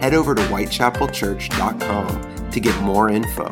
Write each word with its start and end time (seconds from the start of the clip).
Head 0.00 0.14
over 0.14 0.34
to 0.34 0.42
whitechapelchurch.com 0.42 2.50
to 2.50 2.60
get 2.60 2.80
more 2.82 3.10
info. 3.10 3.48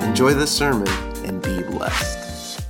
Enjoy 0.00 0.34
the 0.34 0.46
sermon 0.46 0.88
and 1.24 1.42
be 1.42 1.62
blessed. 1.62 2.66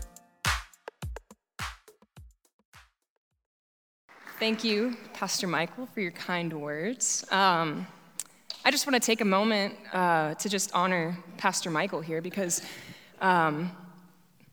Thank 4.38 4.64
you, 4.64 4.96
Pastor 5.12 5.46
Michael, 5.46 5.86
for 5.86 6.00
your 6.00 6.12
kind 6.12 6.50
words. 6.52 7.26
Um, 7.30 7.86
I 8.64 8.70
just 8.70 8.86
want 8.86 8.94
to 8.94 9.06
take 9.06 9.20
a 9.20 9.26
moment 9.26 9.74
uh, 9.92 10.32
to 10.34 10.48
just 10.48 10.74
honor 10.74 11.18
Pastor 11.36 11.70
Michael 11.70 12.00
here 12.00 12.22
because 12.22 12.62
um, 13.20 13.70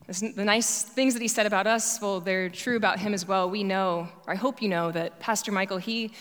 the 0.06 0.44
nice 0.44 0.82
things 0.82 1.14
that 1.14 1.22
he 1.22 1.28
said 1.28 1.46
about 1.46 1.66
us, 1.66 1.98
well, 2.02 2.20
they're 2.20 2.50
true 2.50 2.76
about 2.76 2.98
him 2.98 3.14
as 3.14 3.26
well. 3.26 3.48
We 3.48 3.64
know, 3.64 4.08
or 4.26 4.34
I 4.34 4.36
hope 4.36 4.60
you 4.60 4.68
know, 4.68 4.92
that 4.92 5.18
Pastor 5.20 5.52
Michael, 5.52 5.78
he, 5.78 6.12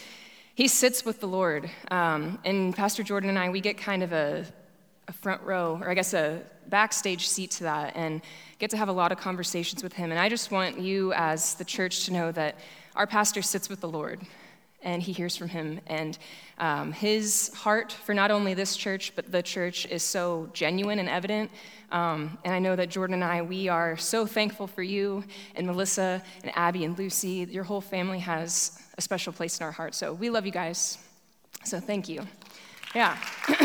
he 0.58 0.68
sits 0.68 1.06
with 1.06 1.20
the 1.20 1.28
Lord. 1.28 1.70
Um, 1.92 2.40
and 2.44 2.76
Pastor 2.76 3.04
Jordan 3.04 3.30
and 3.30 3.38
I, 3.38 3.50
we 3.50 3.62
get 3.62 3.78
kind 3.78 4.02
of 4.02 4.12
a, 4.12 4.44
a 5.08 5.14
front 5.14 5.44
row, 5.44 5.78
or 5.80 5.88
I 5.88 5.94
guess 5.94 6.16
a 6.16 6.42
backstage 6.66 7.28
seat 7.28 7.52
to 7.52 7.66
that, 7.66 7.96
and 7.96 8.22
get 8.58 8.72
to 8.72 8.78
have 8.78 8.90
a 8.90 8.92
lot 8.92 9.12
of 9.12 9.20
conversations 9.20 9.84
with 9.84 9.94
him. 9.94 10.10
And 10.10 10.20
I 10.20 10.30
just 10.30 10.50
want 10.50 10.80
you, 10.80 11.14
as 11.14 11.54
the 11.54 11.64
church, 11.64 12.06
to 12.06 12.12
know 12.12 12.32
that 12.32 12.58
our 12.96 13.06
pastor 13.06 13.44
sits 13.44 13.70
with 13.70 13.82
the 13.82 13.88
Lord 13.88 14.20
and 14.82 15.02
he 15.02 15.12
hears 15.12 15.36
from 15.36 15.50
him. 15.50 15.80
And 15.88 16.18
um, 16.60 16.92
his 16.92 17.52
heart 17.54 17.92
for 17.92 18.14
not 18.14 18.32
only 18.32 18.54
this 18.54 18.76
church, 18.76 19.14
but 19.16 19.32
the 19.32 19.42
church 19.42 19.86
is 19.88 20.04
so 20.04 20.50
genuine 20.54 21.00
and 21.00 21.10
evident. 21.10 21.52
Um, 21.92 22.38
and 22.44 22.54
I 22.54 22.60
know 22.60 22.76
that 22.76 22.90
Jordan 22.90 23.16
and 23.16 23.24
I, 23.24 23.42
we 23.42 23.70
are 23.70 23.98
so 23.98 24.26
thankful 24.26 24.68
for 24.68 24.84
you 24.84 25.24
and 25.56 25.66
Melissa 25.66 26.22
and 26.44 26.52
Abby 26.56 26.86
and 26.86 26.98
Lucy. 26.98 27.48
Your 27.50 27.64
whole 27.64 27.82
family 27.82 28.20
has 28.20 28.80
a 28.98 29.02
special 29.02 29.34
place 29.34 29.60
in 29.60 29.66
our 29.66 29.72
heart. 29.72 29.96
So 29.96 30.14
we 30.14 30.30
love 30.30 30.46
you 30.46 30.52
guys. 30.52 30.98
So 31.64 31.80
thank 31.80 32.08
you. 32.08 32.26
Yeah. 32.94 33.18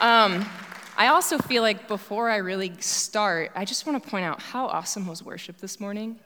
um, 0.00 0.46
I 0.96 1.06
also 1.06 1.38
feel 1.38 1.62
like 1.62 1.88
before 1.88 2.28
I 2.28 2.36
really 2.36 2.72
start, 2.80 3.52
I 3.54 3.64
just 3.64 3.86
want 3.86 4.02
to 4.02 4.10
point 4.10 4.24
out 4.24 4.42
how 4.42 4.66
awesome 4.66 5.06
was 5.06 5.22
worship 5.22 5.58
this 5.58 5.80
morning 5.80 6.18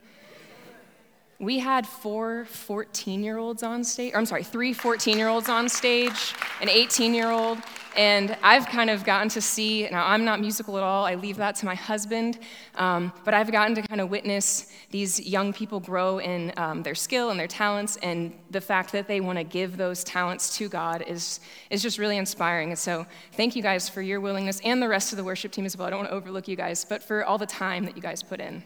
we 1.39 1.59
had 1.59 1.85
four 1.85 2.45
14 2.45 3.23
year 3.23 3.37
olds 3.37 3.61
on 3.61 3.83
stage, 3.83 4.13
I'm 4.15 4.25
sorry, 4.25 4.43
three 4.43 4.71
14 4.71 5.17
year 5.17 5.27
olds 5.27 5.49
on 5.49 5.67
stage, 5.67 6.33
an 6.61 6.69
18 6.69 7.13
year 7.13 7.29
old, 7.29 7.57
and 7.97 8.37
I've 8.41 8.65
kind 8.67 8.89
of 8.89 9.03
gotten 9.03 9.27
to 9.29 9.41
see, 9.41 9.87
now 9.89 10.05
I'm 10.05 10.23
not 10.23 10.39
musical 10.39 10.77
at 10.77 10.83
all, 10.83 11.05
I 11.05 11.15
leave 11.15 11.37
that 11.37 11.55
to 11.57 11.65
my 11.65 11.75
husband, 11.75 12.39
um, 12.75 13.11
but 13.25 13.33
I've 13.33 13.51
gotten 13.51 13.75
to 13.75 13.81
kind 13.81 13.99
of 13.99 14.09
witness 14.09 14.71
these 14.91 15.19
young 15.19 15.51
people 15.51 15.81
grow 15.81 16.19
in 16.19 16.53
um, 16.55 16.83
their 16.83 16.95
skill 16.95 17.29
and 17.31 17.39
their 17.39 17.47
talents, 17.47 17.97
and 17.97 18.33
the 18.51 18.61
fact 18.61 18.93
that 18.93 19.07
they 19.07 19.19
want 19.19 19.37
to 19.37 19.43
give 19.43 19.75
those 19.75 20.05
talents 20.05 20.55
to 20.57 20.69
God 20.69 21.03
is, 21.05 21.41
is 21.69 21.81
just 21.81 21.97
really 21.97 22.17
inspiring. 22.17 22.69
And 22.69 22.79
so 22.79 23.05
thank 23.33 23.57
you 23.57 23.61
guys 23.61 23.89
for 23.89 24.01
your 24.01 24.21
willingness 24.21 24.61
and 24.63 24.81
the 24.81 24.87
rest 24.87 25.11
of 25.11 25.17
the 25.17 25.23
worship 25.23 25.51
team 25.51 25.65
as 25.65 25.75
well. 25.77 25.87
I 25.87 25.89
don't 25.89 25.99
want 25.99 26.09
to 26.11 26.15
overlook 26.15 26.47
you 26.47 26.55
guys, 26.55 26.85
but 26.85 27.03
for 27.03 27.25
all 27.25 27.37
the 27.37 27.45
time 27.45 27.83
that 27.85 27.95
you 27.97 28.01
guys 28.01 28.23
put 28.23 28.39
in. 28.39 28.63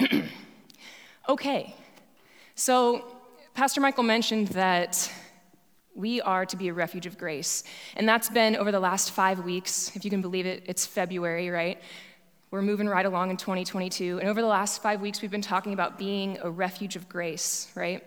okay. 1.28 1.74
So, 2.60 3.04
Pastor 3.54 3.80
Michael 3.80 4.02
mentioned 4.02 4.48
that 4.48 5.12
we 5.94 6.20
are 6.20 6.44
to 6.46 6.56
be 6.56 6.66
a 6.66 6.72
refuge 6.72 7.06
of 7.06 7.16
grace. 7.16 7.62
And 7.94 8.08
that's 8.08 8.28
been 8.28 8.56
over 8.56 8.72
the 8.72 8.80
last 8.80 9.12
five 9.12 9.44
weeks. 9.44 9.94
If 9.94 10.04
you 10.04 10.10
can 10.10 10.20
believe 10.20 10.44
it, 10.44 10.64
it's 10.66 10.84
February, 10.84 11.50
right? 11.50 11.80
We're 12.50 12.62
moving 12.62 12.88
right 12.88 13.06
along 13.06 13.30
in 13.30 13.36
2022. 13.36 14.18
And 14.18 14.28
over 14.28 14.40
the 14.40 14.48
last 14.48 14.82
five 14.82 15.00
weeks, 15.00 15.22
we've 15.22 15.30
been 15.30 15.40
talking 15.40 15.72
about 15.72 15.98
being 15.98 16.36
a 16.42 16.50
refuge 16.50 16.96
of 16.96 17.08
grace, 17.08 17.70
right? 17.76 18.04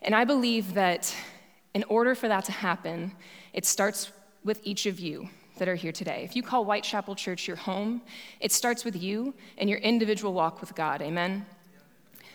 And 0.00 0.14
I 0.14 0.24
believe 0.24 0.72
that 0.72 1.14
in 1.74 1.84
order 1.90 2.14
for 2.14 2.28
that 2.28 2.46
to 2.46 2.52
happen, 2.52 3.12
it 3.52 3.66
starts 3.66 4.12
with 4.44 4.62
each 4.64 4.86
of 4.86 4.98
you 4.98 5.28
that 5.58 5.68
are 5.68 5.74
here 5.74 5.92
today. 5.92 6.22
If 6.24 6.34
you 6.34 6.42
call 6.42 6.64
Whitechapel 6.64 7.16
Church 7.16 7.46
your 7.46 7.58
home, 7.58 8.00
it 8.40 8.50
starts 8.50 8.82
with 8.82 8.96
you 8.96 9.34
and 9.58 9.68
your 9.68 9.80
individual 9.80 10.32
walk 10.32 10.62
with 10.62 10.74
God. 10.74 11.02
Amen? 11.02 11.44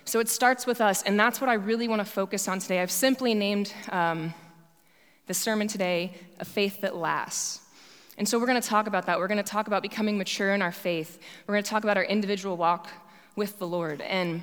So 0.09 0.19
it 0.19 0.27
starts 0.27 0.65
with 0.65 0.81
us, 0.81 1.03
and 1.03 1.19
that's 1.19 1.39
what 1.39 1.51
I 1.51 1.53
really 1.53 1.87
want 1.87 1.99
to 1.99 2.11
focus 2.11 2.47
on 2.47 2.57
today. 2.57 2.81
I've 2.81 2.89
simply 2.89 3.35
named 3.35 3.71
um, 3.89 4.33
the 5.27 5.35
sermon 5.35 5.67
today, 5.67 6.15
A 6.39 6.45
Faith 6.45 6.81
That 6.81 6.95
Lasts. 6.95 7.61
And 8.17 8.27
so 8.27 8.39
we're 8.39 8.47
going 8.47 8.59
to 8.59 8.67
talk 8.67 8.87
about 8.87 9.05
that. 9.05 9.19
We're 9.19 9.27
going 9.27 9.37
to 9.37 9.43
talk 9.43 9.67
about 9.67 9.83
becoming 9.83 10.17
mature 10.17 10.55
in 10.55 10.63
our 10.63 10.71
faith. 10.71 11.19
We're 11.45 11.53
going 11.53 11.63
to 11.63 11.69
talk 11.69 11.83
about 11.83 11.95
our 11.95 12.05
individual 12.05 12.57
walk 12.57 12.89
with 13.35 13.59
the 13.59 13.67
Lord. 13.67 14.01
And 14.01 14.41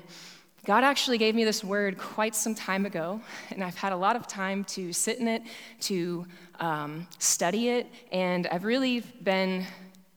God 0.65 0.85
actually 0.85 1.19
gave 1.19 1.35
me 1.35 1.43
this 1.43 1.65
word 1.65 1.99
quite 1.99 2.37
some 2.37 2.55
time 2.55 2.87
ago, 2.87 3.21
and 3.51 3.65
I've 3.65 3.75
had 3.75 3.91
a 3.91 3.97
lot 3.97 4.15
of 4.15 4.29
time 4.29 4.63
to 4.67 4.93
sit 4.93 5.19
in 5.19 5.27
it, 5.27 5.43
to 5.81 6.27
um, 6.61 7.09
study 7.19 7.71
it, 7.71 7.89
and 8.13 8.47
I've 8.47 8.63
really 8.63 9.01
been 9.01 9.67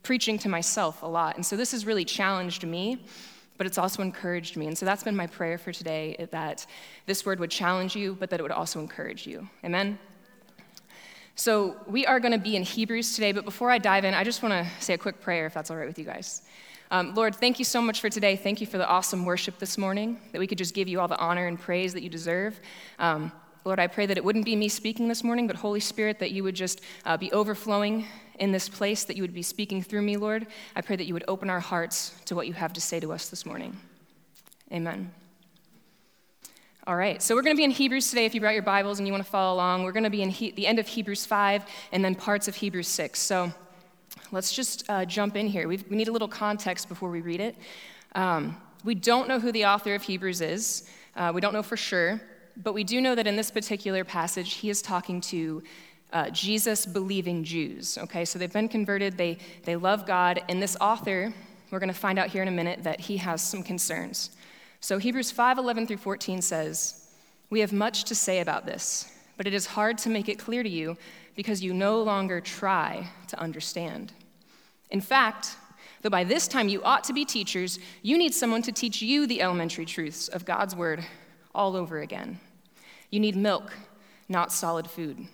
preaching 0.03 0.37
to 0.37 0.47
myself 0.47 1.01
a 1.01 1.07
lot. 1.07 1.37
And 1.37 1.43
so 1.43 1.57
this 1.57 1.71
has 1.71 1.87
really 1.87 2.05
challenged 2.05 2.67
me 2.67 2.99
but 3.59 3.67
it's 3.67 3.77
also 3.77 4.01
encouraged 4.01 4.55
me. 4.55 4.67
And 4.67 4.77
so 4.77 4.85
that's 4.85 5.03
been 5.03 5.17
my 5.17 5.27
prayer 5.27 5.57
for 5.57 5.73
today 5.73 6.15
that 6.31 6.65
this 7.05 7.25
word 7.25 7.41
would 7.41 7.51
challenge 7.51 7.93
you, 7.93 8.15
but 8.17 8.29
that 8.29 8.39
it 8.39 8.43
would 8.43 8.53
also 8.53 8.79
encourage 8.79 9.27
you. 9.27 9.49
Amen? 9.65 9.99
So 11.35 11.75
we 11.85 12.05
are 12.05 12.21
going 12.21 12.31
to 12.31 12.39
be 12.39 12.55
in 12.55 12.63
Hebrews 12.63 13.15
today, 13.15 13.33
but 13.33 13.43
before 13.43 13.69
I 13.69 13.77
dive 13.77 14.05
in, 14.05 14.13
I 14.13 14.23
just 14.23 14.41
want 14.41 14.53
to 14.53 14.81
say 14.81 14.93
a 14.93 14.97
quick 14.97 15.19
prayer 15.19 15.45
if 15.45 15.53
that's 15.53 15.69
all 15.69 15.75
right 15.75 15.87
with 15.87 15.99
you 15.99 16.05
guys. 16.05 16.43
Um, 16.89 17.13
Lord, 17.15 17.35
thank 17.35 17.59
you 17.59 17.65
so 17.65 17.81
much 17.81 17.99
for 17.99 18.09
today. 18.09 18.37
Thank 18.37 18.61
you 18.61 18.67
for 18.67 18.77
the 18.77 18.87
awesome 18.87 19.25
worship 19.25 19.59
this 19.59 19.77
morning, 19.77 20.21
that 20.31 20.39
we 20.39 20.47
could 20.47 20.57
just 20.57 20.73
give 20.73 20.87
you 20.87 21.01
all 21.01 21.09
the 21.09 21.19
honor 21.19 21.45
and 21.47 21.59
praise 21.59 21.93
that 21.93 22.01
you 22.01 22.09
deserve. 22.09 22.59
Um, 22.97 23.29
Lord, 23.65 23.79
I 23.79 23.87
pray 23.87 24.05
that 24.05 24.17
it 24.17 24.23
wouldn't 24.23 24.45
be 24.45 24.55
me 24.55 24.69
speaking 24.69 25.07
this 25.07 25.23
morning, 25.23 25.45
but 25.45 25.57
Holy 25.57 25.79
Spirit, 25.79 26.19
that 26.19 26.31
you 26.31 26.43
would 26.43 26.55
just 26.55 26.81
uh, 27.05 27.17
be 27.17 27.31
overflowing 27.31 28.05
in 28.39 28.51
this 28.51 28.69
place, 28.69 29.03
that 29.03 29.17
you 29.17 29.23
would 29.23 29.33
be 29.33 29.41
speaking 29.41 29.81
through 29.83 30.01
me, 30.01 30.15
Lord. 30.15 30.47
I 30.75 30.81
pray 30.81 30.95
that 30.95 31.05
you 31.05 31.13
would 31.13 31.25
open 31.27 31.49
our 31.49 31.59
hearts 31.59 32.15
to 32.25 32.35
what 32.35 32.47
you 32.47 32.53
have 32.53 32.73
to 32.73 32.81
say 32.81 32.99
to 33.01 33.11
us 33.11 33.29
this 33.29 33.45
morning. 33.45 33.77
Amen. 34.71 35.11
All 36.87 36.95
right, 36.95 37.21
so 37.21 37.35
we're 37.35 37.41
going 37.41 37.55
to 37.55 37.59
be 37.59 37.65
in 37.65 37.71
Hebrews 37.71 38.09
today. 38.09 38.25
If 38.25 38.33
you 38.33 38.41
brought 38.41 38.53
your 38.53 38.63
Bibles 38.63 38.97
and 38.99 39.07
you 39.07 39.13
want 39.13 39.23
to 39.23 39.29
follow 39.29 39.53
along, 39.55 39.83
we're 39.83 39.91
going 39.91 40.05
to 40.05 40.09
be 40.09 40.21
in 40.21 40.29
he- 40.29 40.51
the 40.51 40.65
end 40.65 40.79
of 40.79 40.87
Hebrews 40.87 41.25
5 41.25 41.63
and 41.91 42.03
then 42.03 42.15
parts 42.15 42.47
of 42.47 42.55
Hebrews 42.55 42.87
6. 42.87 43.19
So 43.19 43.51
let's 44.31 44.53
just 44.53 44.89
uh, 44.89 45.05
jump 45.05 45.35
in 45.35 45.47
here. 45.47 45.67
We've, 45.67 45.83
we 45.89 45.97
need 45.97 46.07
a 46.07 46.11
little 46.11 46.27
context 46.27 46.87
before 46.87 47.11
we 47.11 47.21
read 47.21 47.41
it. 47.41 47.55
Um, 48.15 48.57
we 48.83 48.95
don't 48.95 49.27
know 49.27 49.39
who 49.39 49.51
the 49.51 49.65
author 49.65 49.93
of 49.93 50.01
Hebrews 50.01 50.41
is, 50.41 50.89
uh, 51.15 51.31
we 51.35 51.41
don't 51.41 51.53
know 51.53 51.61
for 51.61 51.77
sure, 51.77 52.21
but 52.61 52.73
we 52.73 52.83
do 52.83 52.99
know 52.99 53.15
that 53.15 53.25
in 53.25 53.35
this 53.35 53.51
particular 53.51 54.03
passage, 54.03 54.55
he 54.55 54.69
is 54.69 54.81
talking 54.81 55.21
to 55.21 55.63
uh, 56.11 56.29
Jesus 56.31 56.85
believing 56.85 57.43
Jews. 57.43 57.97
Okay, 57.97 58.25
so 58.25 58.37
they've 58.37 58.51
been 58.51 58.67
converted, 58.67 59.17
they, 59.17 59.37
they 59.63 59.75
love 59.75 60.05
God, 60.05 60.41
and 60.49 60.61
this 60.61 60.75
author, 60.81 61.33
we're 61.71 61.79
going 61.79 61.87
to 61.87 61.93
find 61.93 62.19
out 62.19 62.27
here 62.27 62.41
in 62.41 62.47
a 62.47 62.51
minute 62.51 62.83
that 62.83 62.99
he 62.99 63.17
has 63.17 63.41
some 63.41 63.63
concerns. 63.63 64.31
So 64.81 64.97
Hebrews 64.97 65.31
5 65.31 65.57
11 65.57 65.87
through 65.87 65.97
14 65.97 66.41
says, 66.41 67.07
We 67.49 67.59
have 67.59 67.71
much 67.71 68.05
to 68.05 68.15
say 68.15 68.39
about 68.39 68.65
this, 68.65 69.11
but 69.37 69.47
it 69.47 69.53
is 69.53 69.65
hard 69.65 69.97
to 69.99 70.09
make 70.09 70.27
it 70.27 70.39
clear 70.39 70.63
to 70.63 70.69
you 70.69 70.97
because 71.35 71.63
you 71.63 71.73
no 71.73 72.01
longer 72.01 72.41
try 72.41 73.07
to 73.27 73.39
understand. 73.39 74.11
In 74.89 74.99
fact, 74.99 75.55
though 76.01 76.09
by 76.09 76.23
this 76.23 76.47
time 76.47 76.67
you 76.67 76.81
ought 76.83 77.03
to 77.05 77.13
be 77.13 77.23
teachers, 77.23 77.79
you 78.01 78.17
need 78.17 78.33
someone 78.33 78.63
to 78.63 78.71
teach 78.71 79.01
you 79.01 79.27
the 79.27 79.41
elementary 79.41 79.85
truths 79.85 80.27
of 80.27 80.43
God's 80.43 80.75
word 80.75 81.05
all 81.53 81.75
over 81.75 81.99
again. 81.99 82.39
You 83.09 83.19
need 83.19 83.35
milk, 83.35 83.71
not 84.27 84.51
solid 84.51 84.89
food. 84.89 85.27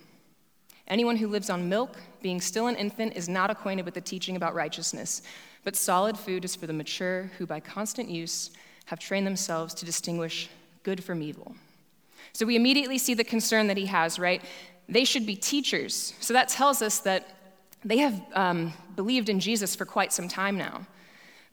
Anyone 0.88 1.16
who 1.16 1.28
lives 1.28 1.50
on 1.50 1.68
milk, 1.68 1.96
being 2.22 2.40
still 2.40 2.68
an 2.68 2.76
infant, 2.76 3.16
is 3.16 3.28
not 3.28 3.50
acquainted 3.50 3.84
with 3.84 3.94
the 3.94 4.00
teaching 4.00 4.36
about 4.36 4.54
righteousness, 4.54 5.22
but 5.64 5.74
solid 5.74 6.16
food 6.16 6.44
is 6.44 6.54
for 6.54 6.66
the 6.66 6.72
mature 6.72 7.30
who, 7.38 7.46
by 7.46 7.58
constant 7.58 8.08
use, 8.08 8.50
have 8.86 9.00
trained 9.00 9.26
themselves 9.26 9.74
to 9.74 9.84
distinguish 9.84 10.48
good 10.84 11.02
from 11.02 11.22
evil. 11.22 11.56
So 12.32 12.46
we 12.46 12.54
immediately 12.54 12.98
see 12.98 13.14
the 13.14 13.24
concern 13.24 13.66
that 13.66 13.76
he 13.76 13.86
has, 13.86 14.18
right? 14.18 14.42
They 14.88 15.04
should 15.04 15.26
be 15.26 15.34
teachers. 15.34 16.14
So 16.20 16.32
that 16.34 16.48
tells 16.48 16.82
us 16.82 17.00
that 17.00 17.34
they 17.84 17.98
have 17.98 18.20
um, 18.32 18.72
believed 18.94 19.28
in 19.28 19.40
Jesus 19.40 19.74
for 19.74 19.84
quite 19.84 20.12
some 20.12 20.28
time 20.28 20.56
now. 20.56 20.86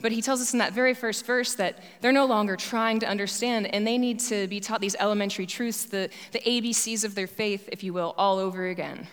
But 0.03 0.11
he 0.11 0.21
tells 0.21 0.41
us 0.41 0.51
in 0.51 0.59
that 0.59 0.73
very 0.73 0.93
first 0.93 1.25
verse 1.25 1.53
that 1.53 1.79
they're 2.01 2.11
no 2.11 2.25
longer 2.25 2.57
trying 2.57 2.99
to 2.99 3.07
understand 3.07 3.73
and 3.73 3.87
they 3.87 3.97
need 3.97 4.19
to 4.19 4.47
be 4.49 4.59
taught 4.59 4.81
these 4.81 4.97
elementary 4.99 5.45
truths, 5.45 5.85
the, 5.85 6.09
the 6.33 6.39
ABCs 6.39 7.05
of 7.05 7.15
their 7.15 7.25
faith, 7.25 7.69
if 7.71 7.85
you 7.85 7.93
will, 7.93 8.13
all 8.17 8.37
over 8.37 8.67
again. 8.67 9.07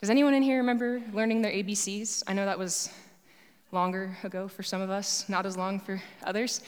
Does 0.00 0.10
anyone 0.10 0.32
in 0.32 0.44
here 0.44 0.58
remember 0.58 1.02
learning 1.12 1.42
their 1.42 1.50
ABCs? 1.50 2.22
I 2.28 2.32
know 2.32 2.44
that 2.46 2.56
was 2.56 2.90
longer 3.72 4.16
ago 4.22 4.46
for 4.46 4.62
some 4.62 4.80
of 4.80 4.88
us, 4.88 5.28
not 5.28 5.46
as 5.46 5.56
long 5.56 5.80
for 5.80 6.00
others. 6.22 6.60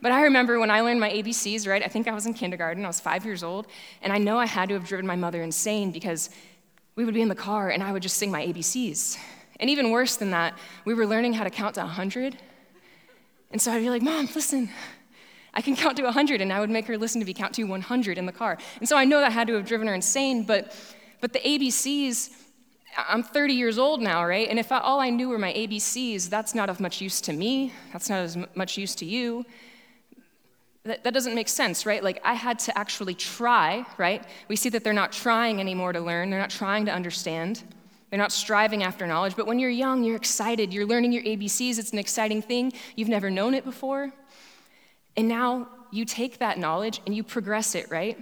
But 0.00 0.12
I 0.12 0.22
remember 0.22 0.60
when 0.60 0.70
I 0.70 0.80
learned 0.80 1.00
my 1.00 1.10
ABCs, 1.10 1.66
right? 1.66 1.82
I 1.82 1.88
think 1.88 2.06
I 2.06 2.12
was 2.12 2.26
in 2.26 2.34
kindergarten, 2.34 2.84
I 2.84 2.86
was 2.86 3.00
five 3.00 3.24
years 3.24 3.42
old, 3.42 3.66
and 4.02 4.12
I 4.12 4.18
know 4.18 4.38
I 4.38 4.46
had 4.46 4.68
to 4.68 4.74
have 4.76 4.86
driven 4.86 5.04
my 5.04 5.16
mother 5.16 5.42
insane 5.42 5.90
because 5.90 6.30
we 6.94 7.04
would 7.04 7.14
be 7.14 7.22
in 7.22 7.28
the 7.28 7.34
car 7.34 7.70
and 7.70 7.82
I 7.82 7.90
would 7.90 8.02
just 8.02 8.18
sing 8.18 8.30
my 8.30 8.46
ABCs. 8.46 9.18
And 9.58 9.68
even 9.68 9.90
worse 9.90 10.14
than 10.14 10.30
that, 10.30 10.56
we 10.84 10.94
were 10.94 11.08
learning 11.08 11.32
how 11.32 11.42
to 11.42 11.50
count 11.50 11.74
to 11.74 11.80
100 11.80 12.36
and 13.54 13.62
so 13.62 13.70
I'd 13.70 13.78
be 13.78 13.88
like, 13.88 14.02
Mom, 14.02 14.28
listen, 14.34 14.68
I 15.54 15.60
can 15.60 15.76
count 15.76 15.96
to 15.98 16.02
100. 16.02 16.40
And 16.40 16.52
I 16.52 16.58
would 16.58 16.70
make 16.70 16.88
her 16.88 16.98
listen 16.98 17.20
to 17.20 17.24
me 17.24 17.32
count 17.32 17.54
to 17.54 17.62
100 17.62 18.18
in 18.18 18.26
the 18.26 18.32
car. 18.32 18.58
And 18.80 18.88
so 18.88 18.96
I 18.96 19.04
know 19.04 19.20
that 19.20 19.30
had 19.30 19.46
to 19.46 19.54
have 19.54 19.64
driven 19.64 19.86
her 19.86 19.94
insane, 19.94 20.42
but, 20.42 20.76
but 21.20 21.32
the 21.32 21.38
ABCs, 21.38 22.30
I'm 23.08 23.22
30 23.22 23.54
years 23.54 23.78
old 23.78 24.02
now, 24.02 24.26
right? 24.26 24.48
And 24.48 24.58
if 24.58 24.72
I, 24.72 24.80
all 24.80 24.98
I 24.98 25.10
knew 25.10 25.28
were 25.28 25.38
my 25.38 25.52
ABCs, 25.52 26.28
that's 26.28 26.52
not 26.52 26.68
of 26.68 26.80
much 26.80 27.00
use 27.00 27.20
to 27.20 27.32
me. 27.32 27.72
That's 27.92 28.10
not 28.10 28.22
as 28.22 28.36
much 28.56 28.76
use 28.76 28.96
to 28.96 29.04
you. 29.04 29.46
That, 30.82 31.04
that 31.04 31.14
doesn't 31.14 31.36
make 31.36 31.48
sense, 31.48 31.86
right? 31.86 32.02
Like, 32.02 32.20
I 32.24 32.34
had 32.34 32.58
to 32.58 32.76
actually 32.76 33.14
try, 33.14 33.86
right? 33.98 34.24
We 34.48 34.56
see 34.56 34.68
that 34.70 34.82
they're 34.82 34.92
not 34.92 35.12
trying 35.12 35.60
anymore 35.60 35.92
to 35.92 36.00
learn, 36.00 36.30
they're 36.30 36.40
not 36.40 36.50
trying 36.50 36.86
to 36.86 36.92
understand. 36.92 37.62
They're 38.14 38.22
not 38.22 38.30
striving 38.30 38.84
after 38.84 39.08
knowledge, 39.08 39.34
but 39.34 39.44
when 39.44 39.58
you're 39.58 39.68
young, 39.68 40.04
you're 40.04 40.14
excited. 40.14 40.72
You're 40.72 40.86
learning 40.86 41.10
your 41.10 41.24
ABCs. 41.24 41.80
It's 41.80 41.90
an 41.90 41.98
exciting 41.98 42.42
thing. 42.42 42.72
You've 42.94 43.08
never 43.08 43.28
known 43.28 43.54
it 43.54 43.64
before. 43.64 44.12
And 45.16 45.26
now 45.26 45.66
you 45.90 46.04
take 46.04 46.38
that 46.38 46.56
knowledge 46.56 47.00
and 47.06 47.16
you 47.16 47.24
progress 47.24 47.74
it, 47.74 47.90
right? 47.90 48.16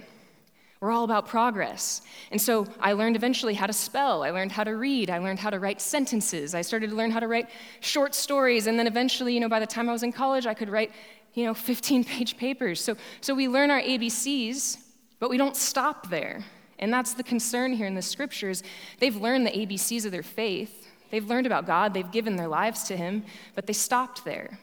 We're 0.79 0.89
all 0.89 1.03
about 1.03 1.27
progress. 1.27 2.01
And 2.31 2.41
so 2.41 2.65
I 2.79 2.93
learned 2.93 3.15
eventually 3.15 3.53
how 3.53 3.67
to 3.67 3.71
spell. 3.71 4.23
I 4.23 4.31
learned 4.31 4.51
how 4.51 4.63
to 4.63 4.75
read. 4.75 5.11
I 5.11 5.19
learned 5.19 5.37
how 5.37 5.51
to 5.51 5.59
write 5.59 5.79
sentences. 5.79 6.55
I 6.55 6.63
started 6.63 6.89
to 6.89 6.95
learn 6.95 7.11
how 7.11 7.19
to 7.19 7.27
write 7.27 7.51
short 7.81 8.15
stories. 8.15 8.65
And 8.65 8.79
then 8.79 8.87
eventually, 8.87 9.35
you 9.35 9.41
know, 9.41 9.47
by 9.47 9.59
the 9.59 9.67
time 9.67 9.89
I 9.89 9.91
was 9.91 10.01
in 10.01 10.11
college, 10.11 10.47
I 10.47 10.55
could 10.55 10.69
write, 10.69 10.91
you 11.35 11.45
know, 11.45 11.53
15 11.69 12.03
page 12.03 12.35
papers. 12.35 12.81
So, 12.81 12.97
so 13.21 13.35
we 13.35 13.47
learn 13.47 13.69
our 13.69 13.79
ABCs, 13.79 14.79
but 15.19 15.29
we 15.29 15.37
don't 15.37 15.55
stop 15.55 16.09
there. 16.09 16.43
And 16.79 16.91
that's 16.91 17.13
the 17.13 17.23
concern 17.23 17.73
here 17.73 17.87
in 17.87 17.95
the 17.95 18.01
scriptures. 18.01 18.63
They've 18.99 19.15
learned 19.15 19.45
the 19.45 19.51
ABCs 19.51 20.05
of 20.05 20.11
their 20.11 20.23
faith, 20.23 20.87
they've 21.11 21.27
learned 21.27 21.45
about 21.45 21.65
God, 21.65 21.93
they've 21.93 22.11
given 22.11 22.35
their 22.35 22.47
lives 22.47 22.83
to 22.83 22.97
Him, 22.97 23.23
but 23.55 23.67
they 23.67 23.73
stopped 23.73 24.25
there. 24.25 24.59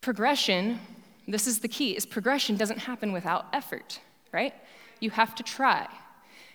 Progression, 0.00 0.80
this 1.28 1.46
is 1.46 1.60
the 1.60 1.68
key, 1.68 1.92
is 1.96 2.04
progression 2.04 2.56
doesn't 2.56 2.78
happen 2.78 3.12
without 3.12 3.46
effort, 3.52 4.00
right? 4.32 4.54
You 5.00 5.10
have 5.10 5.34
to 5.36 5.42
try. 5.42 5.88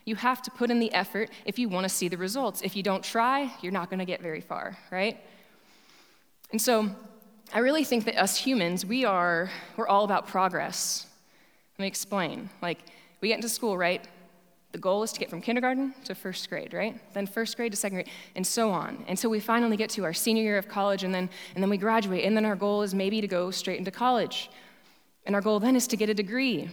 You 0.05 0.15
have 0.15 0.41
to 0.43 0.51
put 0.51 0.71
in 0.71 0.79
the 0.79 0.93
effort 0.93 1.29
if 1.45 1.59
you 1.59 1.67
want 1.67 1.83
to 1.83 1.89
see 1.89 2.07
the 2.07 2.17
results. 2.17 2.61
If 2.61 2.75
you 2.75 2.83
don't 2.83 3.03
try, 3.03 3.51
you're 3.61 3.73
not 3.73 3.89
going 3.89 3.99
to 3.99 4.05
get 4.05 4.21
very 4.21 4.39
far, 4.39 4.77
right? 4.89 5.19
And 6.51 6.61
so 6.61 6.89
I 7.53 7.59
really 7.59 7.83
think 7.83 8.05
that 8.05 8.17
us 8.17 8.37
humans, 8.37 8.85
we 8.85 9.05
are, 9.05 9.49
we're 9.75 9.87
all 9.87 10.05
about 10.05 10.27
progress. 10.27 11.07
Let 11.77 11.83
me 11.83 11.87
explain. 11.87 12.49
Like, 12.61 12.79
we 13.21 13.29
get 13.29 13.35
into 13.35 13.49
school, 13.49 13.77
right? 13.77 14.07
The 14.73 14.77
goal 14.77 15.01
is 15.01 15.11
to 15.13 15.19
get 15.19 15.29
from 15.29 15.41
kindergarten 15.41 15.93
to 16.03 16.13
first 16.13 16.49
grade, 16.49 16.73
right? 16.73 16.99
Then 17.13 17.25
first 17.25 17.55
grade 17.55 17.71
to 17.71 17.77
second 17.77 17.95
grade, 17.95 18.09
and 18.35 18.45
so 18.45 18.69
on. 18.69 19.05
Until 19.07 19.29
we 19.29 19.39
finally 19.39 19.77
get 19.77 19.89
to 19.91 20.03
our 20.03 20.13
senior 20.13 20.43
year 20.43 20.57
of 20.57 20.67
college, 20.67 21.03
and 21.03 21.13
then, 21.13 21.29
and 21.55 21.63
then 21.63 21.69
we 21.69 21.77
graduate. 21.77 22.25
And 22.25 22.35
then 22.35 22.45
our 22.45 22.55
goal 22.55 22.81
is 22.81 22.93
maybe 22.93 23.21
to 23.21 23.27
go 23.27 23.49
straight 23.49 23.79
into 23.79 23.91
college. 23.91 24.49
And 25.25 25.35
our 25.35 25.41
goal 25.41 25.59
then 25.59 25.75
is 25.75 25.87
to 25.87 25.97
get 25.97 26.09
a 26.09 26.13
degree. 26.13 26.69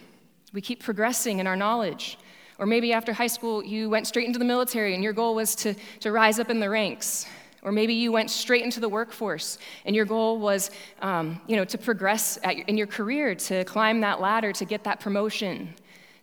We 0.52 0.60
keep 0.60 0.82
progressing 0.82 1.38
in 1.38 1.46
our 1.46 1.56
knowledge. 1.56 2.18
Or 2.58 2.66
maybe 2.66 2.92
after 2.92 3.12
high 3.12 3.26
school, 3.26 3.64
you 3.64 3.90
went 3.90 4.06
straight 4.06 4.26
into 4.26 4.38
the 4.38 4.44
military 4.44 4.94
and 4.94 5.02
your 5.02 5.12
goal 5.12 5.34
was 5.34 5.56
to, 5.56 5.74
to 6.00 6.12
rise 6.12 6.38
up 6.38 6.50
in 6.50 6.60
the 6.60 6.70
ranks. 6.70 7.26
Or 7.62 7.72
maybe 7.72 7.94
you 7.94 8.12
went 8.12 8.30
straight 8.30 8.62
into 8.62 8.78
the 8.78 8.88
workforce 8.88 9.58
and 9.86 9.96
your 9.96 10.04
goal 10.04 10.38
was 10.38 10.70
um, 11.00 11.40
you 11.48 11.56
know, 11.56 11.64
to 11.64 11.78
progress 11.78 12.38
your, 12.44 12.64
in 12.66 12.76
your 12.76 12.86
career, 12.86 13.34
to 13.34 13.64
climb 13.64 14.00
that 14.02 14.20
ladder, 14.20 14.52
to 14.52 14.64
get 14.64 14.84
that 14.84 15.00
promotion 15.00 15.74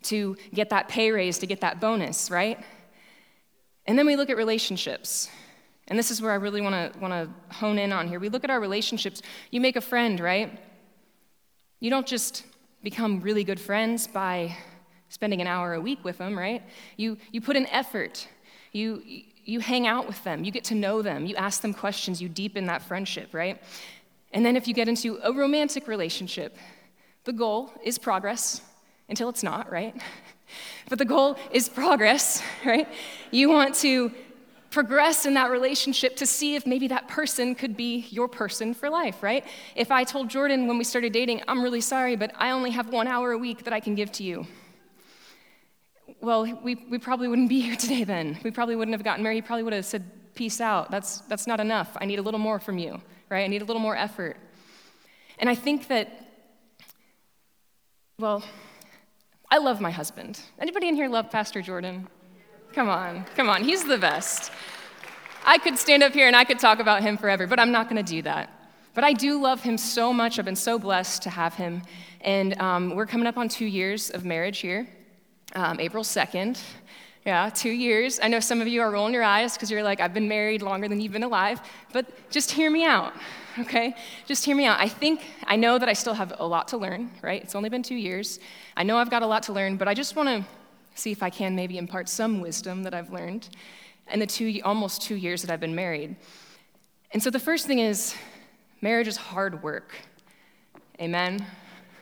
to 0.03 0.35
get 0.53 0.69
that 0.69 0.87
pay 0.87 1.11
raise, 1.11 1.37
to 1.39 1.47
get 1.47 1.61
that 1.61 1.79
bonus, 1.79 2.31
right? 2.31 2.59
And 3.85 3.97
then 3.97 4.05
we 4.05 4.15
look 4.15 4.29
at 4.29 4.37
relationships. 4.37 5.29
And 5.87 5.97
this 5.97 6.11
is 6.11 6.21
where 6.21 6.31
I 6.31 6.35
really 6.35 6.61
want 6.61 6.93
to 6.93 6.99
want 6.99 7.13
to 7.13 7.53
hone 7.53 7.77
in 7.77 7.91
on 7.91 8.07
here. 8.07 8.19
We 8.19 8.29
look 8.29 8.43
at 8.43 8.49
our 8.49 8.59
relationships. 8.59 9.21
You 9.49 9.59
make 9.59 9.75
a 9.75 9.81
friend, 9.81 10.19
right? 10.19 10.57
You 11.79 11.89
don't 11.89 12.07
just 12.07 12.45
become 12.83 13.19
really 13.21 13.43
good 13.43 13.59
friends 13.59 14.07
by 14.07 14.55
spending 15.09 15.41
an 15.41 15.47
hour 15.47 15.73
a 15.73 15.81
week 15.81 16.03
with 16.03 16.17
them, 16.17 16.37
right? 16.37 16.63
You 16.97 17.17
you 17.31 17.41
put 17.41 17.55
an 17.57 17.67
effort. 17.67 18.27
You 18.71 19.01
you 19.43 19.59
hang 19.59 19.87
out 19.87 20.07
with 20.07 20.23
them. 20.23 20.43
You 20.43 20.51
get 20.51 20.63
to 20.65 20.75
know 20.75 21.01
them. 21.01 21.25
You 21.25 21.35
ask 21.35 21.61
them 21.61 21.73
questions. 21.73 22.21
You 22.21 22.29
deepen 22.29 22.65
that 22.67 22.83
friendship, 22.83 23.33
right? 23.33 23.61
And 24.31 24.45
then 24.45 24.55
if 24.55 24.67
you 24.67 24.73
get 24.73 24.87
into 24.87 25.19
a 25.23 25.33
romantic 25.33 25.87
relationship, 25.87 26.57
the 27.25 27.33
goal 27.33 27.73
is 27.83 27.97
progress 27.97 28.61
until 29.11 29.29
it's 29.29 29.43
not, 29.43 29.71
right? 29.71 29.95
But 30.89 30.97
the 30.97 31.05
goal 31.05 31.37
is 31.51 31.69
progress, 31.69 32.43
right? 32.65 32.87
You 33.29 33.49
want 33.49 33.75
to 33.75 34.11
progress 34.71 35.25
in 35.25 35.33
that 35.35 35.51
relationship 35.51 36.15
to 36.17 36.25
see 36.25 36.55
if 36.55 36.65
maybe 36.65 36.87
that 36.87 37.07
person 37.07 37.55
could 37.55 37.77
be 37.77 38.07
your 38.09 38.27
person 38.27 38.73
for 38.73 38.89
life, 38.89 39.21
right? 39.21 39.45
If 39.75 39.91
I 39.91 40.03
told 40.03 40.29
Jordan 40.29 40.67
when 40.67 40.77
we 40.77 40.83
started 40.83 41.13
dating, 41.13 41.43
I'm 41.47 41.61
really 41.61 41.81
sorry, 41.81 42.15
but 42.15 42.31
I 42.37 42.51
only 42.51 42.71
have 42.71 42.89
one 42.89 43.07
hour 43.07 43.31
a 43.31 43.37
week 43.37 43.63
that 43.65 43.73
I 43.73 43.79
can 43.79 43.95
give 43.95 44.11
to 44.13 44.23
you. 44.23 44.47
Well, 46.21 46.43
we, 46.63 46.75
we 46.75 46.97
probably 46.97 47.27
wouldn't 47.27 47.49
be 47.49 47.61
here 47.61 47.75
today 47.75 48.03
then. 48.03 48.37
We 48.43 48.51
probably 48.51 48.75
wouldn't 48.75 48.93
have 48.93 49.03
gotten 49.03 49.23
married. 49.23 49.35
He 49.35 49.41
probably 49.41 49.63
would 49.63 49.73
have 49.73 49.85
said, 49.85 50.03
Peace 50.33 50.61
out. 50.61 50.89
That's, 50.89 51.19
that's 51.21 51.45
not 51.45 51.59
enough. 51.59 51.97
I 51.99 52.05
need 52.05 52.17
a 52.17 52.21
little 52.21 52.39
more 52.39 52.57
from 52.57 52.77
you, 52.77 53.01
right? 53.29 53.43
I 53.43 53.47
need 53.47 53.61
a 53.61 53.65
little 53.65 53.81
more 53.81 53.97
effort. 53.97 54.37
And 55.39 55.49
I 55.49 55.55
think 55.55 55.87
that, 55.89 56.07
well, 58.17 58.41
I 59.53 59.57
love 59.57 59.81
my 59.81 59.91
husband. 59.91 60.39
Anybody 60.59 60.87
in 60.87 60.95
here 60.95 61.09
love 61.09 61.29
Pastor 61.29 61.61
Jordan? 61.61 62.07
Come 62.71 62.87
on, 62.87 63.25
come 63.35 63.49
on, 63.49 63.65
he's 63.65 63.83
the 63.83 63.97
best. 63.97 64.49
I 65.45 65.57
could 65.57 65.77
stand 65.77 66.03
up 66.03 66.13
here 66.13 66.27
and 66.27 66.37
I 66.37 66.45
could 66.45 66.57
talk 66.57 66.79
about 66.79 67.01
him 67.01 67.17
forever, 67.17 67.45
but 67.47 67.59
I'm 67.59 67.71
not 67.71 67.89
going 67.89 68.01
to 68.01 68.09
do 68.09 68.21
that. 68.21 68.49
But 68.93 69.03
I 69.03 69.11
do 69.11 69.41
love 69.41 69.61
him 69.61 69.77
so 69.77 70.13
much. 70.13 70.39
I've 70.39 70.45
been 70.45 70.55
so 70.55 70.79
blessed 70.79 71.23
to 71.23 71.29
have 71.29 71.55
him. 71.55 71.81
And 72.21 72.57
um, 72.61 72.95
we're 72.95 73.05
coming 73.05 73.27
up 73.27 73.37
on 73.37 73.49
two 73.49 73.65
years 73.65 74.09
of 74.09 74.23
marriage 74.23 74.59
here, 74.59 74.87
um, 75.53 75.81
April 75.81 76.05
2nd. 76.05 76.57
Yeah, 77.25 77.49
two 77.49 77.71
years. 77.71 78.21
I 78.23 78.29
know 78.29 78.39
some 78.39 78.61
of 78.61 78.69
you 78.69 78.81
are 78.81 78.89
rolling 78.89 79.13
your 79.13 79.23
eyes 79.23 79.53
because 79.53 79.69
you're 79.69 79.83
like, 79.83 79.99
I've 79.99 80.13
been 80.13 80.29
married 80.29 80.61
longer 80.61 80.87
than 80.87 81.01
you've 81.01 81.11
been 81.11 81.23
alive, 81.23 81.59
but 81.91 82.05
just 82.31 82.51
hear 82.51 82.71
me 82.71 82.85
out, 82.85 83.13
okay? 83.59 83.95
Just 84.25 84.45
hear 84.45 84.55
me 84.55 84.65
out. 84.65 84.79
I 84.79 84.87
think, 84.87 85.21
I 85.45 85.55
know 85.55 85.77
that 85.77 85.89
I 85.89 85.93
still 85.93 86.13
have 86.13 86.33
a 86.39 86.45
lot 86.45 86.67
to 86.69 86.77
learn, 86.77 87.11
right? 87.21 87.41
It's 87.41 87.55
only 87.55 87.69
been 87.69 87.83
two 87.83 87.95
years. 87.95 88.39
I 88.77 88.83
know 88.83 88.97
I've 88.97 89.09
got 89.09 89.23
a 89.23 89.27
lot 89.27 89.43
to 89.43 89.53
learn, 89.53 89.77
but 89.77 89.87
I 89.87 89.93
just 89.93 90.15
want 90.15 90.29
to 90.29 90.45
see 90.95 91.11
if 91.11 91.23
I 91.23 91.29
can 91.29 91.55
maybe 91.55 91.77
impart 91.77 92.09
some 92.09 92.41
wisdom 92.41 92.83
that 92.83 92.93
I've 92.93 93.11
learned 93.11 93.49
in 94.11 94.19
the 94.19 94.25
two, 94.25 94.59
almost 94.63 95.01
two 95.01 95.15
years 95.15 95.41
that 95.41 95.51
I've 95.51 95.59
been 95.59 95.75
married. 95.75 96.15
And 97.11 97.21
so 97.21 97.29
the 97.29 97.39
first 97.39 97.67
thing 97.67 97.79
is 97.79 98.15
marriage 98.81 99.07
is 99.07 99.17
hard 99.17 99.63
work. 99.63 99.93
Amen? 100.99 101.45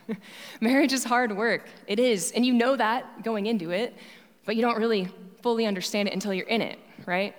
marriage 0.61 0.93
is 0.93 1.03
hard 1.03 1.35
work. 1.35 1.67
It 1.87 1.99
is. 1.99 2.31
And 2.31 2.45
you 2.45 2.53
know 2.53 2.75
that 2.75 3.23
going 3.23 3.45
into 3.45 3.71
it, 3.71 3.95
but 4.45 4.55
you 4.55 4.61
don't 4.61 4.77
really 4.77 5.07
fully 5.41 5.65
understand 5.65 6.07
it 6.07 6.13
until 6.13 6.33
you're 6.33 6.47
in 6.47 6.61
it, 6.61 6.79
right? 7.05 7.35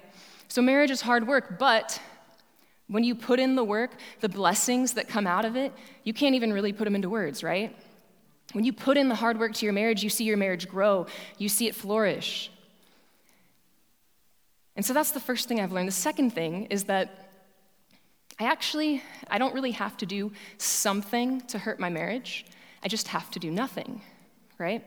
So 0.49 0.63
marriage 0.63 0.91
is 0.91 1.01
hard 1.01 1.27
work, 1.27 1.59
but 1.59 2.01
when 2.91 3.05
you 3.05 3.15
put 3.15 3.39
in 3.39 3.55
the 3.55 3.63
work, 3.63 3.93
the 4.19 4.29
blessings 4.29 4.95
that 4.95 5.07
come 5.07 5.27
out 5.27 5.45
of 5.45 5.55
it, 5.55 5.73
you 6.03 6.13
can't 6.13 6.35
even 6.35 6.53
really 6.53 6.73
put 6.73 6.85
them 6.85 6.97
into 6.97 7.09
words, 7.09 7.45
right? 7.45 7.75
When 8.53 8.65
you 8.65 8.73
put 8.73 8.97
in 8.97 9.09
the 9.09 9.15
hard 9.15 9.39
work 9.39 9.55
to 9.55 9.65
your 9.65 9.73
marriage, 9.73 10.03
you 10.03 10.11
see 10.11 10.25
your 10.25 10.37
marriage 10.37 10.69
grow, 10.69 11.07
you 11.39 11.49
see 11.49 11.69
it 11.69 11.77
flourish. 11.77 12.51
And 14.75 14.85
so 14.85 14.93
that's 14.93 15.13
the 15.13 15.21
first 15.21 15.47
thing 15.47 15.61
I've 15.61 15.71
learned. 15.71 15.87
The 15.87 15.93
second 15.93 16.31
thing 16.31 16.67
is 16.67 16.85
that 16.85 17.29
I 18.41 18.45
actually 18.45 19.03
I 19.29 19.39
don't 19.39 19.55
really 19.55 19.73
have 19.73 19.97
to 19.99 20.07
do 20.07 20.33
something 20.59 21.43
to 21.43 21.59
hurt 21.59 21.79
my 21.79 21.91
marriage. 21.91 22.45
I 22.83 22.89
just 22.89 23.09
have 23.09 23.31
to 23.33 23.39
do 23.39 23.53
nothing, 23.53 24.01
right? 24.59 24.85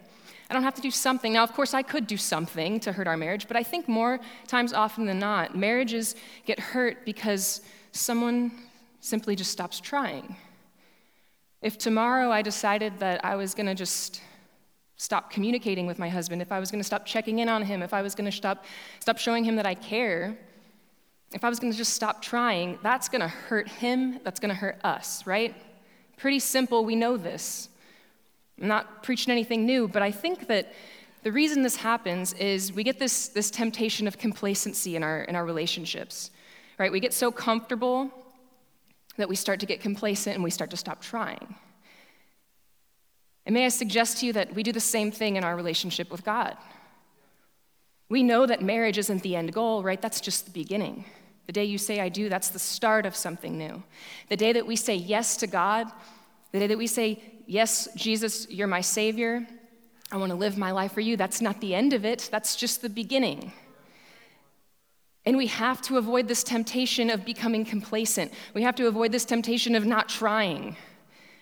I 0.50 0.54
don't 0.54 0.64
have 0.64 0.76
to 0.76 0.82
do 0.82 0.92
something. 0.92 1.32
Now, 1.32 1.44
of 1.44 1.54
course, 1.54 1.74
I 1.74 1.84
could 1.84 2.06
do 2.06 2.18
something 2.18 2.82
to 2.82 2.92
hurt 2.92 3.08
our 3.08 3.16
marriage, 3.16 3.48
but 3.48 3.56
I 3.56 3.64
think 3.64 3.88
more 3.88 4.20
times 4.48 4.74
often 4.74 5.06
than 5.06 5.20
not, 5.20 5.56
marriages 5.56 6.16
get 6.46 6.60
hurt 6.60 7.06
because 7.06 7.62
someone 7.94 8.52
simply 9.00 9.36
just 9.36 9.52
stops 9.52 9.80
trying. 9.80 10.36
If 11.62 11.78
tomorrow 11.78 12.30
I 12.30 12.42
decided 12.42 13.00
that 13.00 13.24
I 13.24 13.36
was 13.36 13.54
going 13.54 13.68
to 13.68 13.76
just 13.76 14.22
stop 14.98 15.30
communicating 15.30 15.86
with 15.86 16.00
my 16.00 16.10
husband, 16.10 16.42
if 16.42 16.52
I 16.52 16.60
was 16.60 16.72
going 16.72 16.80
to 16.80 16.86
stop 16.86 17.06
checking 17.06 17.40
in 17.40 17.48
on 17.48 17.64
him, 17.64 17.82
if 17.82 17.94
I 17.94 18.02
was 18.02 18.16
going 18.16 18.30
to 18.30 18.36
stop, 18.36 18.66
stop 19.00 19.18
showing 19.18 19.44
him 19.44 19.56
that 19.56 19.66
I 19.66 19.76
care, 19.76 20.38
if 21.34 21.44
I 21.44 21.50
was 21.50 21.60
going 21.60 21.72
to 21.72 21.78
just 21.78 21.94
stop 21.94 22.22
trying, 22.22 22.80
that's 22.84 23.10
going 23.10 23.22
to 23.22 23.28
hurt 23.28 23.68
him, 23.68 24.20
that's 24.24 24.40
going 24.40 24.50
to 24.50 24.56
hurt 24.56 24.80
us, 24.84 25.26
right? 25.26 25.56
Pretty 26.18 26.40
simple, 26.40 26.86
we 26.86 26.96
know 26.96 27.18
this. 27.18 27.70
I'm 28.62 28.68
not 28.68 29.04
preaching 29.04 29.32
anything 29.32 29.66
new, 29.66 29.88
but 29.88 30.02
I 30.02 30.12
think 30.12 30.48
that 30.48 30.74
the 31.24 31.32
reason 31.32 31.64
this 31.64 31.78
happens 31.78 32.34
is 32.34 32.74
we 32.74 32.84
get 32.84 33.00
this, 33.00 33.30
this 33.30 33.50
temptation 33.50 34.08
of 34.08 34.18
complacency 34.18 34.96
in 34.96 35.04
our, 35.04 35.24
in 35.24 35.36
our 35.36 35.46
relationships, 35.46 36.32
right? 36.78 36.92
We 36.92 37.00
get 37.00 37.14
so 37.14 37.32
comfortable 37.32 38.12
that 39.18 39.30
we 39.30 39.36
start 39.36 39.60
to 39.60 39.66
get 39.66 39.82
complacent 39.82 40.36
and 40.36 40.44
we 40.44 40.50
start 40.50 40.70
to 40.72 40.78
stop 40.78 41.02
trying. 41.02 41.56
And 43.46 43.54
may 43.54 43.66
I 43.66 43.70
suggest 43.70 44.20
to 44.20 44.26
you 44.26 44.34
that 44.34 44.56
we 44.56 44.64
do 44.64 44.72
the 44.72 44.80
same 44.80 45.12
thing 45.12 45.36
in 45.36 45.44
our 45.44 45.56
relationship 45.56 46.10
with 46.12 46.24
God. 46.24 46.58
We 48.10 48.24
know 48.24 48.46
that 48.46 48.62
marriage 48.62 48.98
isn't 48.98 49.24
the 49.24 49.36
end 49.36 49.54
goal, 49.54 49.84
right? 49.84 50.02
That's 50.02 50.22
just 50.22 50.46
the 50.46 50.52
beginning. 50.52 51.06
The 51.46 51.54
day 51.54 51.66
you 51.66 51.78
say, 51.78 52.00
I 52.00 52.10
do, 52.10 52.30
that's 52.30 52.50
the 52.50 52.60
start 52.60 53.06
of 53.06 53.16
something 53.16 53.58
new. 53.58 53.84
The 54.30 54.38
day 54.38 54.54
that 54.54 54.66
we 54.66 54.76
say 54.76 54.96
yes 54.96 55.36
to 55.38 55.48
God, 55.48 55.88
the 56.52 56.60
day 56.60 56.68
that 56.68 56.78
we 56.78 56.88
say, 56.88 57.22
Yes, 57.46 57.90
Jesus, 57.98 58.50
you're 58.50 58.68
my 58.68 58.80
Savior, 58.80 59.46
I 60.12 60.16
want 60.16 60.30
to 60.30 60.38
live 60.38 60.58
my 60.58 60.72
life 60.72 60.94
for 60.94 61.02
you, 61.02 61.18
that's 61.18 61.42
not 61.42 61.60
the 61.60 61.76
end 61.76 61.92
of 61.92 62.06
it, 62.06 62.30
that's 62.32 62.56
just 62.56 62.82
the 62.82 62.90
beginning. 62.90 63.52
And 65.26 65.38
we 65.38 65.48
have 65.48 65.82
to 65.84 65.98
avoid 65.98 66.28
this 66.28 66.44
temptation 66.44 67.10
of 67.10 67.24
becoming 67.24 67.64
complacent. 67.64 68.34
We 68.54 68.64
have 68.64 68.76
to 68.76 68.88
avoid 68.88 69.12
this 69.12 69.26
temptation 69.26 69.76
of 69.76 69.86
not 69.86 70.10
trying. 70.10 70.76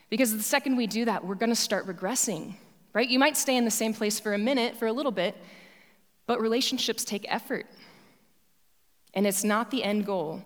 Because 0.10 0.36
the 0.36 0.44
second 0.44 0.76
we 0.76 0.88
do 0.88 1.06
that, 1.06 1.26
we're 1.26 1.36
going 1.36 1.50
to 1.50 1.56
start 1.56 1.88
regressing, 1.88 2.54
right? 2.94 3.10
You 3.10 3.18
might 3.18 3.38
stay 3.38 3.56
in 3.56 3.66
the 3.66 3.72
same 3.72 3.94
place 3.94 4.20
for 4.20 4.34
a 4.34 4.38
minute, 4.38 4.76
for 4.76 4.88
a 4.88 4.94
little 4.94 5.12
bit, 5.12 5.36
but 6.28 6.40
relationships 6.40 7.04
take 7.04 7.26
effort. 7.28 7.66
And 9.14 9.26
it's 9.26 9.44
not 9.44 9.72
the 9.72 9.84
end 9.84 10.06
goal. 10.06 10.44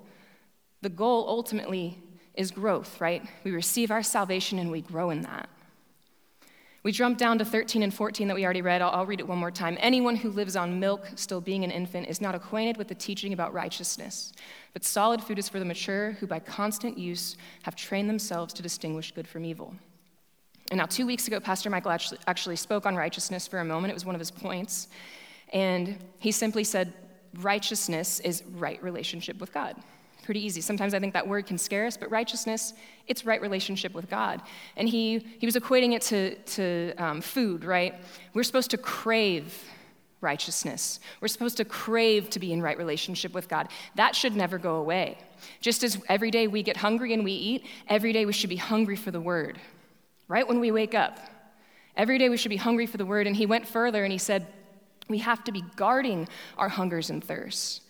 The 0.82 0.90
goal 0.90 1.26
ultimately 1.28 1.98
is 2.36 2.52
growth, 2.52 3.02
right? 3.02 3.24
We 3.44 3.52
receive 3.52 3.92
our 3.92 4.04
salvation 4.04 4.60
and 4.60 4.72
we 4.72 4.82
grow 4.82 5.10
in 5.10 5.22
that. 5.22 5.50
We 6.86 6.92
jump 6.92 7.18
down 7.18 7.40
to 7.40 7.46
13 7.46 7.82
and 7.82 7.92
14 7.92 8.28
that 8.28 8.36
we 8.36 8.46
already 8.46 8.62
read. 8.62 8.80
I'll, 8.80 8.92
I'll, 8.92 9.08
read 9.08 9.20
it 9.20 9.28
one 9.28 9.40
more 9.40 9.50
time. 9.50 9.76
Anyone 9.80 10.16
who 10.16 10.30
lives 10.30 10.56
on 10.56 10.80
milk, 10.80 11.08
still 11.16 11.42
being 11.42 11.64
an 11.64 11.72
infant, 11.72 12.08
is 12.08 12.22
not 12.22 12.36
acquainted 12.36 12.78
with 12.78 12.90
the 12.90 12.94
teaching 12.94 13.34
about 13.34 13.56
righteousness. 13.56 14.34
But 14.72 14.84
solid 14.84 15.24
food 15.24 15.40
is 15.40 15.50
for 15.50 15.58
the 15.58 15.66
mature, 15.66 16.12
who 16.20 16.28
by 16.28 16.38
constant 16.38 16.96
use 16.96 17.38
have 17.64 17.76
trained 17.76 18.08
themselves 18.08 18.54
to 18.54 18.62
distinguish 18.62 19.12
good 19.14 19.28
from 19.28 19.46
evil. 19.46 19.74
And 20.70 20.78
now, 20.78 20.86
two 20.86 21.08
weeks 21.08 21.26
ago, 21.26 21.40
Pastor 21.40 21.72
Michael 21.72 21.90
actually, 21.90 22.20
actually 22.28 22.56
spoke 22.56 22.86
on 22.86 22.96
righteousness 22.96 23.48
for 23.48 23.58
a 23.58 23.66
moment. 23.66 23.90
It 23.90 23.96
was 23.96 24.06
one 24.06 24.14
of 24.14 24.22
his 24.22 24.30
points. 24.30 24.88
And 25.54 25.98
he 26.20 26.32
simply 26.32 26.64
said, 26.64 26.94
righteousness 27.40 28.20
is 28.20 28.44
right 28.52 28.82
relationship 28.84 29.42
with 29.42 29.52
God. 29.52 29.76
Pretty 30.26 30.44
easy. 30.44 30.60
Sometimes 30.60 30.96
I 30.96 31.00
think 31.00 31.14
that 31.14 31.28
word 31.28 31.46
can 31.46 31.60
scare 31.60 31.86
us, 31.86 31.98
but 31.98 32.10
righteousness, 32.10 32.74
it's 33.08 33.26
right 33.26 33.40
relationship 33.40 33.94
with 33.94 34.10
God. 34.10 34.42
And 34.76 34.90
he, 34.90 35.20
he 35.38 35.46
was 35.46 35.56
equating 35.56 35.94
it 35.94 36.02
to, 36.04 36.36
to 36.36 36.96
um, 36.98 37.22
food, 37.22 37.64
right? 37.64 37.94
We're 38.34 38.42
supposed 38.42 38.72
to 38.72 38.78
crave 38.78 39.64
righteousness. 40.22 41.00
We're 41.22 41.28
supposed 41.28 41.58
to 41.58 41.66
crave 41.66 42.32
to 42.32 42.40
be 42.40 42.52
in 42.52 42.60
right 42.60 42.76
relationship 42.76 43.36
with 43.36 43.48
God. 43.48 43.68
That 43.94 44.16
should 44.16 44.36
never 44.36 44.58
go 44.58 44.78
away. 44.78 45.20
Just 45.62 45.84
as 45.84 46.02
every 46.10 46.32
day 46.32 46.48
we 46.48 46.64
get 46.64 46.78
hungry 46.78 47.14
and 47.14 47.24
we 47.24 47.34
eat, 47.34 47.66
every 47.88 48.12
day 48.12 48.26
we 48.26 48.34
should 48.34 48.50
be 48.50 48.56
hungry 48.56 48.96
for 48.96 49.12
the 49.12 49.22
word, 49.22 49.60
right? 50.28 50.48
When 50.48 50.60
we 50.60 50.72
wake 50.72 50.96
up, 50.96 51.20
every 51.96 52.18
day 52.18 52.30
we 52.30 52.38
should 52.38 52.50
be 52.50 52.58
hungry 52.58 52.88
for 52.88 52.98
the 52.98 53.06
word. 53.06 53.28
And 53.28 53.36
he 53.36 53.46
went 53.46 53.68
further 53.68 54.04
and 54.04 54.12
he 54.12 54.18
said, 54.18 54.48
we 55.08 55.20
have 55.20 55.44
to 55.44 55.52
be 55.52 55.64
guarding 55.76 56.28
our 56.58 56.70
hungers 56.70 57.12
and 57.12 57.24
thirsts. 57.24 57.82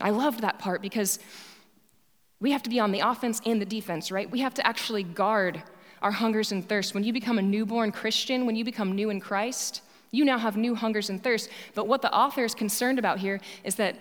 I 0.00 0.10
loved 0.10 0.40
that 0.40 0.58
part 0.58 0.82
because 0.82 1.20
we 2.44 2.50
have 2.50 2.62
to 2.62 2.68
be 2.68 2.78
on 2.78 2.92
the 2.92 3.00
offense 3.00 3.40
and 3.46 3.58
the 3.58 3.64
defense, 3.64 4.12
right? 4.12 4.30
We 4.30 4.40
have 4.40 4.52
to 4.52 4.66
actually 4.66 5.02
guard 5.02 5.62
our 6.02 6.10
hungers 6.10 6.52
and 6.52 6.68
thirsts. 6.68 6.92
When 6.92 7.02
you 7.02 7.10
become 7.10 7.38
a 7.38 7.42
newborn 7.42 7.90
Christian, 7.90 8.44
when 8.44 8.54
you 8.54 8.66
become 8.66 8.92
new 8.92 9.08
in 9.08 9.18
Christ, 9.18 9.80
you 10.10 10.26
now 10.26 10.36
have 10.36 10.54
new 10.54 10.74
hungers 10.74 11.08
and 11.08 11.24
thirsts. 11.24 11.48
But 11.74 11.88
what 11.88 12.02
the 12.02 12.14
author 12.14 12.44
is 12.44 12.54
concerned 12.54 12.98
about 12.98 13.18
here 13.18 13.40
is 13.64 13.76
that 13.76 13.96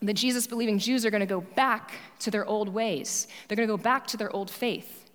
the 0.00 0.14
Jesus 0.14 0.46
believing 0.46 0.78
Jews 0.78 1.04
are 1.04 1.10
going 1.10 1.20
to 1.20 1.26
go 1.26 1.42
back 1.42 1.92
to 2.20 2.30
their 2.30 2.46
old 2.46 2.70
ways, 2.70 3.28
they're 3.46 3.56
going 3.56 3.68
to 3.68 3.76
go 3.76 3.82
back 3.82 4.06
to 4.06 4.16
their 4.16 4.34
old 4.34 4.50
faith. 4.50 5.10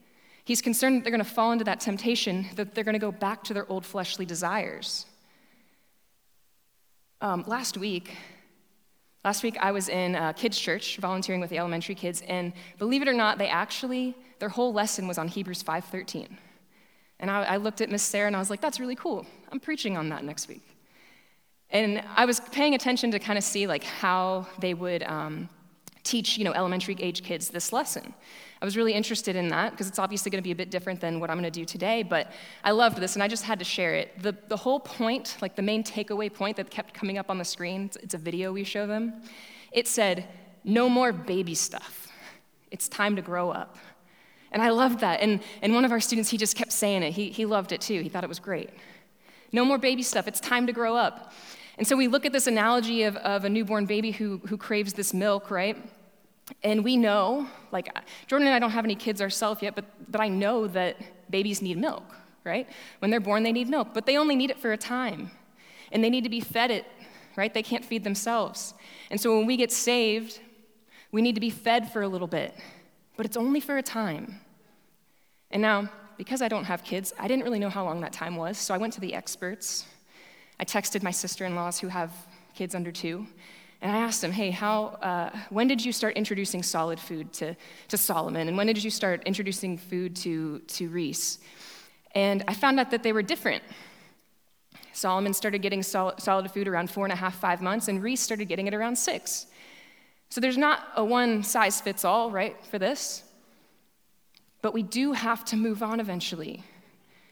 He's 0.45 0.61
concerned 0.61 0.97
that 0.97 1.03
they're 1.03 1.17
going 1.17 1.25
to 1.25 1.29
fall 1.29 1.51
into 1.53 1.63
that 1.63 1.79
temptation, 1.79 2.45
that 2.57 2.75
they're 2.75 2.83
going 2.83 2.93
to 2.93 2.99
go 2.99 3.11
back 3.11 3.43
to 3.45 3.55
their 3.55 3.67
old 3.71 3.87
fleshly 3.87 4.25
desires. 4.27 5.07
Um, 7.21 7.43
last 7.47 7.75
week, 7.75 8.15
last 9.27 9.43
week 9.43 9.57
I 9.59 9.73
was 9.73 9.89
in 9.89 10.15
a 10.15 10.33
kids' 10.33 10.57
church 10.57 10.85
volunteering 10.99 11.41
with 11.41 11.49
the 11.49 11.57
elementary 11.57 11.95
kids, 11.95 12.23
and 12.29 12.53
believe 12.79 13.01
it 13.01 13.09
or 13.09 13.13
not, 13.13 13.37
they 13.37 13.49
actually 13.49 14.15
their 14.39 14.47
whole 14.47 14.71
lesson 14.71 15.05
was 15.05 15.17
on 15.17 15.27
Hebrews 15.27 15.61
5:13. 15.63 16.29
And 17.19 17.29
I, 17.29 17.43
I 17.55 17.57
looked 17.57 17.81
at 17.81 17.89
Miss 17.89 18.03
Sarah 18.03 18.27
and 18.27 18.35
I 18.37 18.39
was 18.39 18.49
like, 18.49 18.61
"That's 18.61 18.79
really 18.79 18.95
cool. 18.95 19.25
I'm 19.51 19.59
preaching 19.59 19.97
on 19.97 20.07
that 20.13 20.23
next 20.23 20.47
week." 20.47 20.65
And 21.71 22.01
I 22.15 22.23
was 22.23 22.39
paying 22.39 22.73
attention 22.73 23.11
to 23.11 23.19
kind 23.19 23.37
of 23.37 23.43
see 23.43 23.67
like 23.67 23.83
how 23.83 24.47
they 24.59 24.73
would 24.73 25.03
um, 25.03 25.49
teach, 26.03 26.37
you 26.37 26.45
know, 26.45 26.53
elementary 26.53 26.95
age 27.07 27.21
kids 27.21 27.49
this 27.49 27.73
lesson. 27.73 28.13
I 28.61 28.65
was 28.65 28.75
really 28.75 28.93
interested 28.93 29.35
in 29.35 29.49
that 29.49 29.71
because 29.71 29.87
it's 29.87 29.99
obviously 29.99 30.31
going 30.31 30.41
to 30.41 30.43
be 30.43 30.51
a 30.51 30.55
bit 30.55 30.71
different 30.71 30.99
than 30.99 31.19
what 31.19 31.29
I'm 31.29 31.37
going 31.37 31.51
to 31.51 31.59
do 31.59 31.65
today, 31.65 32.01
but 32.01 32.31
I 32.63 32.71
loved 32.71 32.97
this 32.97 33.15
and 33.15 33.21
I 33.21 33.27
just 33.27 33.43
had 33.43 33.59
to 33.59 33.65
share 33.65 33.93
it. 33.93 34.21
The, 34.21 34.35
the 34.47 34.57
whole 34.57 34.79
point, 34.79 35.37
like 35.41 35.55
the 35.55 35.61
main 35.61 35.83
takeaway 35.83 36.33
point 36.33 36.57
that 36.57 36.69
kept 36.71 36.93
coming 36.93 37.17
up 37.17 37.29
on 37.29 37.37
the 37.37 37.45
screen, 37.45 37.91
it's, 38.01 38.15
a 38.15 38.17
video 38.17 38.51
we 38.51 38.63
show 38.63 38.87
them, 38.87 39.21
it 39.71 39.87
said, 39.87 40.27
No 40.63 40.89
more 40.89 41.13
baby 41.13 41.53
stuff. 41.53 42.11
It's 42.71 42.89
time 42.89 43.15
to 43.15 43.21
grow 43.21 43.51
up. 43.51 43.77
And 44.51 44.61
I 44.61 44.69
loved 44.69 45.01
that. 45.01 45.21
And, 45.21 45.41
and 45.61 45.75
one 45.75 45.85
of 45.85 45.91
our 45.91 45.99
students, 45.99 46.29
he 46.29 46.37
just 46.37 46.55
kept 46.55 46.71
saying 46.71 47.03
it. 47.03 47.11
He, 47.11 47.29
he 47.29 47.45
loved 47.45 47.71
it 47.71 47.81
too. 47.81 48.01
He 48.01 48.09
thought 48.09 48.23
it 48.23 48.29
was 48.29 48.39
great. 48.39 48.71
No 49.51 49.63
more 49.63 49.77
baby 49.77 50.03
stuff. 50.03 50.27
It's 50.27 50.39
time 50.39 50.67
to 50.67 50.73
grow 50.73 50.95
up. 50.95 51.31
And 51.77 51.85
so 51.85 51.95
we 51.95 52.07
look 52.07 52.25
at 52.25 52.33
this 52.33 52.47
analogy 52.47 53.03
of, 53.03 53.17
of 53.17 53.45
a 53.45 53.49
newborn 53.49 53.85
baby 53.85 54.11
who, 54.11 54.41
who 54.47 54.57
craves 54.57 54.93
this 54.93 55.13
milk, 55.13 55.51
right? 55.51 55.77
And 56.63 56.83
we 56.83 56.97
know, 56.97 57.47
like 57.71 57.89
Jordan 58.27 58.47
and 58.47 58.55
I 58.55 58.59
don't 58.59 58.71
have 58.71 58.85
any 58.85 58.95
kids 58.95 59.21
ourselves 59.21 59.61
yet, 59.61 59.75
but, 59.75 59.85
but 60.11 60.21
I 60.21 60.27
know 60.29 60.67
that 60.67 60.97
babies 61.29 61.61
need 61.61 61.77
milk, 61.77 62.03
right? 62.43 62.67
When 62.99 63.11
they're 63.11 63.19
born, 63.19 63.43
they 63.43 63.51
need 63.51 63.69
milk, 63.69 63.89
but 63.93 64.05
they 64.05 64.17
only 64.17 64.35
need 64.35 64.49
it 64.49 64.59
for 64.59 64.71
a 64.71 64.77
time. 64.77 65.31
And 65.91 66.03
they 66.03 66.09
need 66.09 66.23
to 66.23 66.29
be 66.29 66.39
fed 66.39 66.71
it, 66.71 66.85
right? 67.35 67.53
They 67.53 67.63
can't 67.63 67.83
feed 67.83 68.03
themselves. 68.03 68.73
And 69.09 69.19
so 69.19 69.37
when 69.37 69.45
we 69.45 69.57
get 69.57 69.71
saved, 69.71 70.39
we 71.11 71.21
need 71.21 71.35
to 71.35 71.41
be 71.41 71.49
fed 71.49 71.91
for 71.91 72.01
a 72.01 72.07
little 72.07 72.27
bit, 72.27 72.53
but 73.15 73.25
it's 73.25 73.37
only 73.37 73.59
for 73.59 73.77
a 73.77 73.83
time. 73.83 74.39
And 75.51 75.61
now, 75.61 75.89
because 76.17 76.41
I 76.41 76.47
don't 76.47 76.65
have 76.65 76.83
kids, 76.83 77.13
I 77.19 77.27
didn't 77.27 77.43
really 77.43 77.59
know 77.59 77.69
how 77.69 77.85
long 77.85 78.01
that 78.01 78.11
time 78.11 78.35
was, 78.35 78.57
so 78.57 78.73
I 78.73 78.77
went 78.77 78.93
to 78.93 78.99
the 78.99 79.13
experts. 79.13 79.85
I 80.59 80.65
texted 80.65 81.03
my 81.03 81.11
sister 81.11 81.45
in 81.45 81.55
laws 81.55 81.79
who 81.79 81.87
have 81.87 82.11
kids 82.55 82.73
under 82.73 82.91
two, 82.91 83.27
and 83.81 83.91
I 83.91 83.97
asked 83.97 84.23
him, 84.23 84.31
hey, 84.31 84.49
how, 84.49 84.85
uh, 85.01 85.29
when 85.49 85.67
did 85.67 85.85
you 85.85 85.91
start 85.91 86.15
introducing 86.15 86.63
solid 86.63 86.99
food 86.99 87.31
to, 87.33 87.55
to 87.89 87.97
Solomon? 87.97 88.47
And 88.47 88.57
when 88.57 88.65
did 88.67 88.83
you 88.83 88.89
start 88.89 89.21
introducing 89.25 89.77
food 89.77 90.15
to, 90.17 90.59
to 90.59 90.89
Reese? 90.89 91.39
And 92.15 92.43
I 92.47 92.55
found 92.55 92.79
out 92.79 92.89
that 92.91 93.03
they 93.03 93.13
were 93.13 93.21
different. 93.21 93.63
Solomon 94.93 95.33
started 95.33 95.59
getting 95.59 95.83
sol- 95.83 96.15
solid 96.17 96.49
food 96.49 96.67
around 96.67 96.89
four 96.89 97.05
and 97.05 97.13
a 97.13 97.15
half, 97.15 97.39
five 97.39 97.61
months, 97.61 97.87
and 97.87 98.01
Reese 98.01 98.21
started 98.21 98.45
getting 98.45 98.65
it 98.65 98.73
around 98.73 98.95
six. 98.95 99.45
So 100.29 100.41
there's 100.41 100.57
not 100.57 100.79
a 100.95 101.05
one 101.05 101.43
size 101.43 101.79
fits 101.79 102.03
all, 102.03 102.31
right, 102.31 102.55
for 102.65 102.79
this. 102.79 103.23
But 104.63 104.73
we 104.73 104.81
do 104.81 105.13
have 105.13 105.45
to 105.45 105.55
move 105.55 105.83
on 105.83 105.99
eventually. 105.99 106.63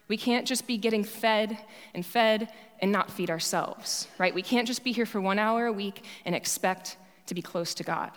We 0.07 0.17
can't 0.17 0.47
just 0.47 0.67
be 0.67 0.77
getting 0.77 1.03
fed 1.03 1.57
and 1.93 2.05
fed 2.05 2.49
and 2.79 2.91
not 2.91 3.09
feed 3.09 3.29
ourselves, 3.29 4.07
right? 4.17 4.33
We 4.33 4.41
can't 4.41 4.67
just 4.67 4.83
be 4.83 4.91
here 4.91 5.05
for 5.05 5.19
one 5.19 5.39
hour 5.39 5.65
a 5.65 5.73
week 5.73 6.03
and 6.25 6.35
expect 6.35 6.97
to 7.27 7.33
be 7.33 7.41
close 7.41 7.73
to 7.75 7.83
God. 7.83 8.11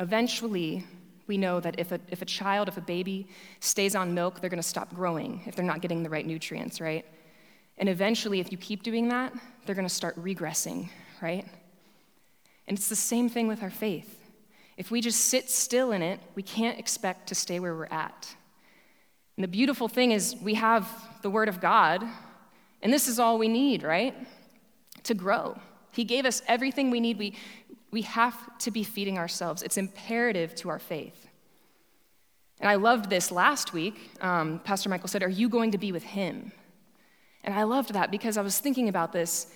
Eventually, 0.00 0.84
we 1.26 1.38
know 1.38 1.60
that 1.60 1.78
if 1.78 1.92
a, 1.92 2.00
if 2.08 2.22
a 2.22 2.24
child, 2.24 2.68
if 2.68 2.76
a 2.76 2.82
baby 2.82 3.28
stays 3.60 3.94
on 3.94 4.12
milk, 4.12 4.40
they're 4.40 4.50
going 4.50 4.58
to 4.58 4.68
stop 4.68 4.92
growing 4.94 5.40
if 5.46 5.54
they're 5.54 5.64
not 5.64 5.80
getting 5.80 6.02
the 6.02 6.10
right 6.10 6.26
nutrients, 6.26 6.80
right? 6.80 7.06
And 7.78 7.88
eventually, 7.88 8.40
if 8.40 8.52
you 8.52 8.58
keep 8.58 8.82
doing 8.82 9.08
that, 9.08 9.32
they're 9.64 9.74
going 9.74 9.88
to 9.88 9.94
start 9.94 10.22
regressing, 10.22 10.88
right? 11.20 11.46
And 12.66 12.76
it's 12.76 12.88
the 12.88 12.96
same 12.96 13.28
thing 13.28 13.48
with 13.48 13.62
our 13.62 13.70
faith. 13.70 14.21
If 14.76 14.90
we 14.90 15.00
just 15.00 15.26
sit 15.26 15.50
still 15.50 15.92
in 15.92 16.02
it, 16.02 16.20
we 16.34 16.42
can't 16.42 16.78
expect 16.78 17.28
to 17.28 17.34
stay 17.34 17.60
where 17.60 17.74
we're 17.74 17.86
at. 17.86 18.34
And 19.36 19.44
the 19.44 19.48
beautiful 19.48 19.88
thing 19.88 20.12
is, 20.12 20.36
we 20.42 20.54
have 20.54 20.88
the 21.22 21.30
Word 21.30 21.48
of 21.48 21.60
God, 21.60 22.04
and 22.82 22.92
this 22.92 23.08
is 23.08 23.18
all 23.18 23.38
we 23.38 23.48
need, 23.48 23.82
right? 23.82 24.14
To 25.04 25.14
grow. 25.14 25.58
He 25.92 26.04
gave 26.04 26.24
us 26.24 26.42
everything 26.48 26.90
we 26.90 27.00
need. 27.00 27.18
We, 27.18 27.34
we 27.90 28.02
have 28.02 28.58
to 28.58 28.70
be 28.70 28.82
feeding 28.82 29.18
ourselves, 29.18 29.62
it's 29.62 29.76
imperative 29.76 30.54
to 30.56 30.68
our 30.68 30.78
faith. 30.78 31.28
And 32.60 32.70
I 32.70 32.76
loved 32.76 33.10
this 33.10 33.32
last 33.32 33.72
week. 33.72 34.12
Um, 34.20 34.60
Pastor 34.60 34.88
Michael 34.88 35.08
said, 35.08 35.24
Are 35.24 35.28
you 35.28 35.48
going 35.48 35.72
to 35.72 35.78
be 35.78 35.90
with 35.90 36.04
Him? 36.04 36.52
And 37.42 37.54
I 37.54 37.64
loved 37.64 37.92
that 37.94 38.12
because 38.12 38.36
I 38.36 38.42
was 38.42 38.58
thinking 38.60 38.88
about 38.88 39.12
this. 39.12 39.52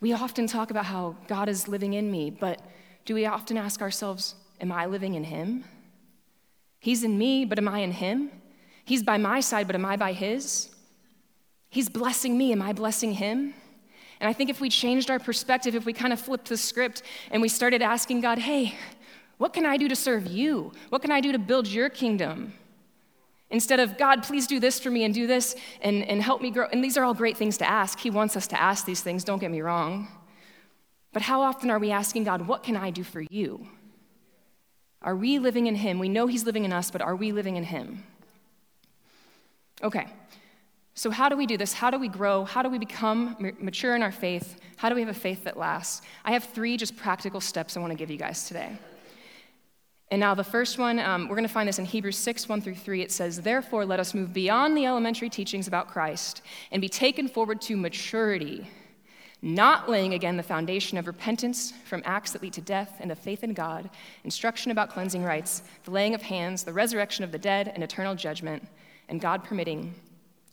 We 0.00 0.12
often 0.12 0.48
talk 0.48 0.70
about 0.70 0.86
how 0.86 1.14
God 1.28 1.48
is 1.48 1.68
living 1.68 1.94
in 1.94 2.10
me, 2.10 2.30
but 2.30 2.60
do 3.04 3.14
we 3.14 3.26
often 3.26 3.56
ask 3.56 3.80
ourselves, 3.80 4.34
Am 4.60 4.72
I 4.72 4.86
living 4.86 5.14
in 5.14 5.24
Him? 5.24 5.64
He's 6.80 7.04
in 7.04 7.18
me, 7.18 7.44
but 7.44 7.58
am 7.58 7.68
I 7.68 7.80
in 7.80 7.92
Him? 7.92 8.30
He's 8.84 9.02
by 9.02 9.18
my 9.18 9.40
side, 9.40 9.66
but 9.66 9.76
am 9.76 9.84
I 9.84 9.96
by 9.96 10.12
His? 10.12 10.70
He's 11.70 11.88
blessing 11.88 12.38
me, 12.38 12.52
am 12.52 12.62
I 12.62 12.72
blessing 12.72 13.12
Him? 13.12 13.54
And 14.20 14.28
I 14.28 14.32
think 14.32 14.50
if 14.50 14.60
we 14.60 14.68
changed 14.68 15.10
our 15.10 15.18
perspective, 15.18 15.74
if 15.74 15.86
we 15.86 15.92
kind 15.92 16.12
of 16.12 16.20
flipped 16.20 16.48
the 16.48 16.56
script 16.56 17.02
and 17.30 17.40
we 17.40 17.48
started 17.48 17.82
asking 17.82 18.20
God, 18.20 18.38
Hey, 18.38 18.74
what 19.36 19.52
can 19.52 19.64
I 19.64 19.76
do 19.76 19.88
to 19.88 19.96
serve 19.96 20.26
you? 20.26 20.72
What 20.88 21.02
can 21.02 21.12
I 21.12 21.20
do 21.20 21.32
to 21.32 21.38
build 21.38 21.68
your 21.68 21.88
kingdom? 21.88 22.52
Instead 23.50 23.80
of, 23.80 23.96
God, 23.96 24.24
please 24.24 24.46
do 24.46 24.60
this 24.60 24.78
for 24.78 24.90
me 24.90 25.04
and 25.04 25.14
do 25.14 25.26
this 25.26 25.56
and, 25.80 26.02
and 26.04 26.20
help 26.20 26.42
me 26.42 26.50
grow. 26.50 26.66
And 26.70 26.84
these 26.84 26.98
are 26.98 27.04
all 27.04 27.14
great 27.14 27.36
things 27.36 27.56
to 27.58 27.68
ask. 27.68 27.98
He 27.98 28.10
wants 28.10 28.36
us 28.36 28.46
to 28.48 28.60
ask 28.60 28.84
these 28.84 29.00
things, 29.00 29.24
don't 29.24 29.38
get 29.38 29.50
me 29.50 29.62
wrong. 29.62 30.08
But 31.12 31.22
how 31.22 31.40
often 31.40 31.70
are 31.70 31.78
we 31.78 31.90
asking 31.90 32.24
God, 32.24 32.46
what 32.46 32.62
can 32.62 32.76
I 32.76 32.90
do 32.90 33.02
for 33.02 33.22
you? 33.30 33.66
Are 35.02 35.14
we 35.14 35.38
living 35.38 35.66
in 35.66 35.76
Him? 35.76 35.98
We 35.98 36.08
know 36.08 36.26
He's 36.26 36.44
living 36.44 36.64
in 36.64 36.72
us, 36.72 36.90
but 36.90 37.00
are 37.00 37.16
we 37.16 37.32
living 37.32 37.56
in 37.56 37.64
Him? 37.64 38.04
Okay, 39.82 40.06
so 40.98 41.10
how 41.12 41.28
do 41.28 41.36
we 41.36 41.46
do 41.46 41.56
this? 41.56 41.72
How 41.72 41.90
do 41.90 41.98
we 41.98 42.08
grow? 42.08 42.44
How 42.44 42.60
do 42.60 42.68
we 42.68 42.78
become 42.78 43.36
mature 43.60 43.94
in 43.94 44.02
our 44.02 44.10
faith? 44.10 44.58
How 44.76 44.88
do 44.88 44.96
we 44.96 45.00
have 45.00 45.08
a 45.08 45.14
faith 45.14 45.44
that 45.44 45.56
lasts? 45.56 46.02
I 46.24 46.32
have 46.32 46.42
three 46.42 46.76
just 46.76 46.96
practical 46.96 47.40
steps 47.40 47.76
I 47.76 47.80
want 47.80 47.92
to 47.92 47.96
give 47.96 48.10
you 48.10 48.16
guys 48.16 48.48
today. 48.48 48.76
And 50.10 50.18
now, 50.18 50.34
the 50.34 50.42
first 50.42 50.76
one, 50.76 50.98
um, 50.98 51.28
we're 51.28 51.36
going 51.36 51.46
to 51.46 51.52
find 51.52 51.68
this 51.68 51.78
in 51.78 51.84
Hebrews 51.84 52.16
6 52.16 52.48
1 52.48 52.62
through 52.62 52.74
3. 52.74 53.02
It 53.02 53.12
says, 53.12 53.42
Therefore, 53.42 53.84
let 53.84 54.00
us 54.00 54.12
move 54.12 54.32
beyond 54.32 54.76
the 54.76 54.86
elementary 54.86 55.30
teachings 55.30 55.68
about 55.68 55.86
Christ 55.86 56.42
and 56.72 56.80
be 56.82 56.88
taken 56.88 57.28
forward 57.28 57.60
to 57.62 57.76
maturity, 57.76 58.66
not 59.40 59.88
laying 59.88 60.14
again 60.14 60.36
the 60.36 60.42
foundation 60.42 60.98
of 60.98 61.06
repentance 61.06 61.72
from 61.84 62.02
acts 62.04 62.32
that 62.32 62.42
lead 62.42 62.52
to 62.54 62.60
death 62.60 62.96
and 63.00 63.12
of 63.12 63.18
faith 63.18 63.44
in 63.44 63.54
God, 63.54 63.88
instruction 64.24 64.72
about 64.72 64.90
cleansing 64.90 65.22
rites, 65.22 65.62
the 65.84 65.92
laying 65.92 66.14
of 66.14 66.22
hands, 66.22 66.64
the 66.64 66.72
resurrection 66.72 67.22
of 67.24 67.30
the 67.30 67.38
dead, 67.38 67.70
and 67.72 67.84
eternal 67.84 68.16
judgment, 68.16 68.66
and 69.08 69.20
God 69.20 69.44
permitting, 69.44 69.94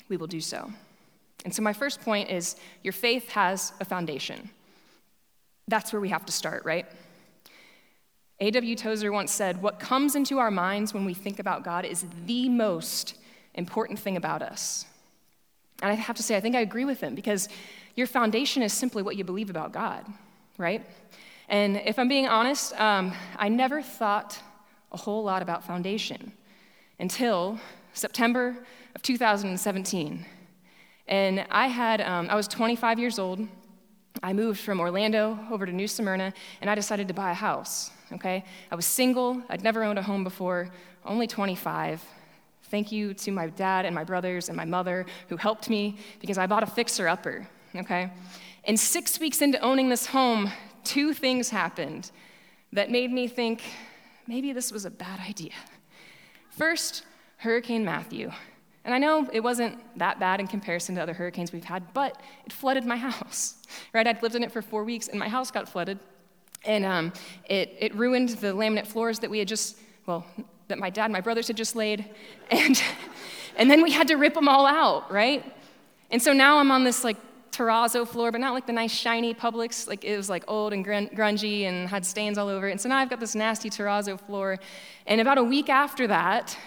we 0.08 0.18
will 0.18 0.28
do 0.28 0.40
so. 0.40 0.72
And 1.44 1.54
so, 1.54 1.62
my 1.62 1.74
first 1.74 2.02
point 2.02 2.30
is 2.30 2.56
your 2.84 2.94
faith 2.94 3.30
has 3.30 3.74
a 3.80 3.86
foundation. 3.86 4.50
That's 5.68 5.92
where 5.92 6.02
we 6.02 6.10
have 6.10 6.26
to 6.28 6.32
start, 6.32 6.64
right? 6.64 6.86
A.W. 8.40 8.76
Tozer 8.76 9.12
once 9.12 9.32
said, 9.32 9.62
What 9.62 9.80
comes 9.80 10.16
into 10.16 10.38
our 10.40 10.52
minds 10.52 10.94
when 10.94 11.06
we 11.06 11.14
think 11.14 11.40
about 11.40 11.64
God 11.64 11.86
is 11.86 12.06
the 12.26 12.50
most 12.50 13.16
important 13.54 13.98
thing 13.98 14.18
about 14.18 14.42
us. 14.42 14.86
And 15.82 15.92
I 15.92 15.96
have 15.96 16.16
to 16.18 16.24
say, 16.24 16.36
I 16.36 16.40
think 16.40 16.56
I 16.56 16.62
agree 16.62 16.86
with 16.86 17.02
him 17.02 17.16
because 17.16 17.50
your 17.96 18.08
foundation 18.08 18.64
is 18.64 18.74
simply 18.74 19.04
what 19.04 19.16
you 19.16 19.24
believe 19.24 19.50
about 19.50 19.72
God, 19.72 20.06
right? 20.58 20.86
And 21.50 21.78
if 21.78 22.00
I'm 22.00 22.08
being 22.08 22.28
honest, 22.28 22.80
um, 22.80 23.14
I 23.38 23.50
never 23.50 23.82
thought 23.82 24.42
a 24.92 24.98
whole 24.98 25.24
lot 25.24 25.42
about 25.42 25.64
foundation 25.66 26.32
until 27.00 27.60
September 27.94 28.56
of 28.96 29.02
2017. 29.02 30.26
And 31.08 31.46
I 31.52 31.68
had, 31.68 32.02
um, 32.02 32.30
I 32.30 32.36
was 32.36 32.48
25 32.48 33.00
years 33.00 33.20
old. 33.20 33.48
I 34.24 34.34
moved 34.34 34.62
from 34.62 34.80
Orlando 34.80 35.38
over 35.52 35.66
to 35.66 35.72
New 35.72 35.88
Smyrna, 35.88 36.34
and 36.62 36.70
I 36.70 36.76
decided 36.76 37.10
to 37.10 37.14
buy 37.14 37.32
a 37.32 37.36
house 37.36 37.92
okay? 38.14 38.44
I 38.72 38.76
was 38.76 38.86
single, 38.86 39.42
I'd 39.50 39.64
never 39.64 39.84
owned 39.84 40.00
a 40.00 40.04
home 40.04 40.24
before, 40.24 40.70
only 41.06 41.28
25. 41.28 42.04
Thank 42.70 42.92
you 42.92 43.14
to 43.14 43.32
my 43.32 43.48
dad 43.48 43.86
and 43.86 43.94
my 43.94 44.04
brothers 44.04 44.50
and 44.50 44.58
my 44.58 44.66
mother 44.66 45.06
who 45.30 45.38
helped 45.38 45.70
me 45.70 45.98
because 46.20 46.38
I 46.38 46.48
bought 46.48 46.64
a 46.64 46.68
fixer 46.68 47.08
upper, 47.08 47.48
okay? 47.76 48.12
And 48.64 48.80
six 48.80 49.20
weeks 49.20 49.42
into 49.42 49.60
owning 49.60 49.90
this 49.90 50.08
home, 50.08 50.52
two 50.84 51.14
things 51.14 51.50
happened 51.50 52.12
that 52.74 52.90
made 52.90 53.12
me 53.12 53.28
think 53.28 53.62
maybe 54.28 54.52
this 54.52 54.72
was 54.72 54.86
a 54.86 54.90
bad 54.90 55.20
idea. 55.20 55.54
First, 56.50 57.04
Hurricane 57.38 57.86
Matthew. 57.86 58.32
And 58.84 58.94
I 58.94 58.98
know 58.98 59.30
it 59.32 59.42
wasn't 59.42 59.78
that 59.98 60.20
bad 60.20 60.40
in 60.40 60.48
comparison 60.48 60.96
to 60.96 61.02
other 61.02 61.14
hurricanes 61.14 61.52
we've 61.52 61.64
had, 61.64 61.94
but 61.94 62.22
it 62.46 62.54
flooded 62.54 62.86
my 62.86 62.98
house, 63.10 63.56
right? 63.94 64.08
I'd 64.08 64.24
lived 64.24 64.36
in 64.36 64.44
it 64.44 64.52
for 64.52 64.62
four 64.62 64.84
weeks 64.84 65.08
and 65.08 65.20
my 65.20 65.30
house 65.30 65.52
got 65.52 65.70
flooded 65.70 66.00
and 66.66 66.84
um, 66.84 67.14
it, 67.48 67.76
it 67.80 67.96
ruined 67.96 68.30
the 68.30 68.48
laminate 68.48 68.88
floors 68.88 69.20
that 69.20 69.30
we 69.30 69.40
had 69.40 69.48
just, 69.48 69.78
well, 70.06 70.26
that 70.68 70.78
my 70.78 70.90
dad 70.90 71.06
and 71.06 71.14
my 71.14 71.22
brothers 71.22 71.48
had 71.48 71.58
just 71.58 71.76
laid. 71.76 72.06
And, 72.52 72.82
and 73.56 73.70
then 73.70 73.82
we 73.82 73.92
had 73.92 74.08
to 74.10 74.16
rip 74.16 74.34
them 74.34 74.48
all 74.48 74.66
out, 74.66 75.12
right? 75.12 75.44
And 76.12 76.22
so 76.22 76.34
now 76.34 76.60
I'm 76.60 76.72
on 76.72 76.84
this 76.84 77.04
like 77.04 77.18
terrazzo 77.52 78.08
floor, 78.08 78.32
but 78.32 78.42
not 78.42 78.54
like 78.54 78.68
the 78.68 78.74
nice 78.74 78.94
shiny 78.94 79.34
Publix. 79.34 79.88
Like 79.88 80.04
it 80.04 80.18
was 80.18 80.30
like 80.30 80.44
old 80.48 80.74
and 80.74 80.86
grungy 80.86 81.64
and 81.64 81.88
had 81.88 82.06
stains 82.06 82.38
all 82.38 82.50
over 82.50 82.68
it. 82.68 82.72
And 82.72 82.82
so 82.82 82.90
now 82.90 82.98
I've 82.98 83.10
got 83.10 83.20
this 83.20 83.36
nasty 83.36 83.70
terrazzo 83.70 84.20
floor. 84.20 84.60
And 85.08 85.22
about 85.22 85.38
a 85.38 85.44
week 85.44 85.70
after 85.70 86.08
that, 86.08 86.58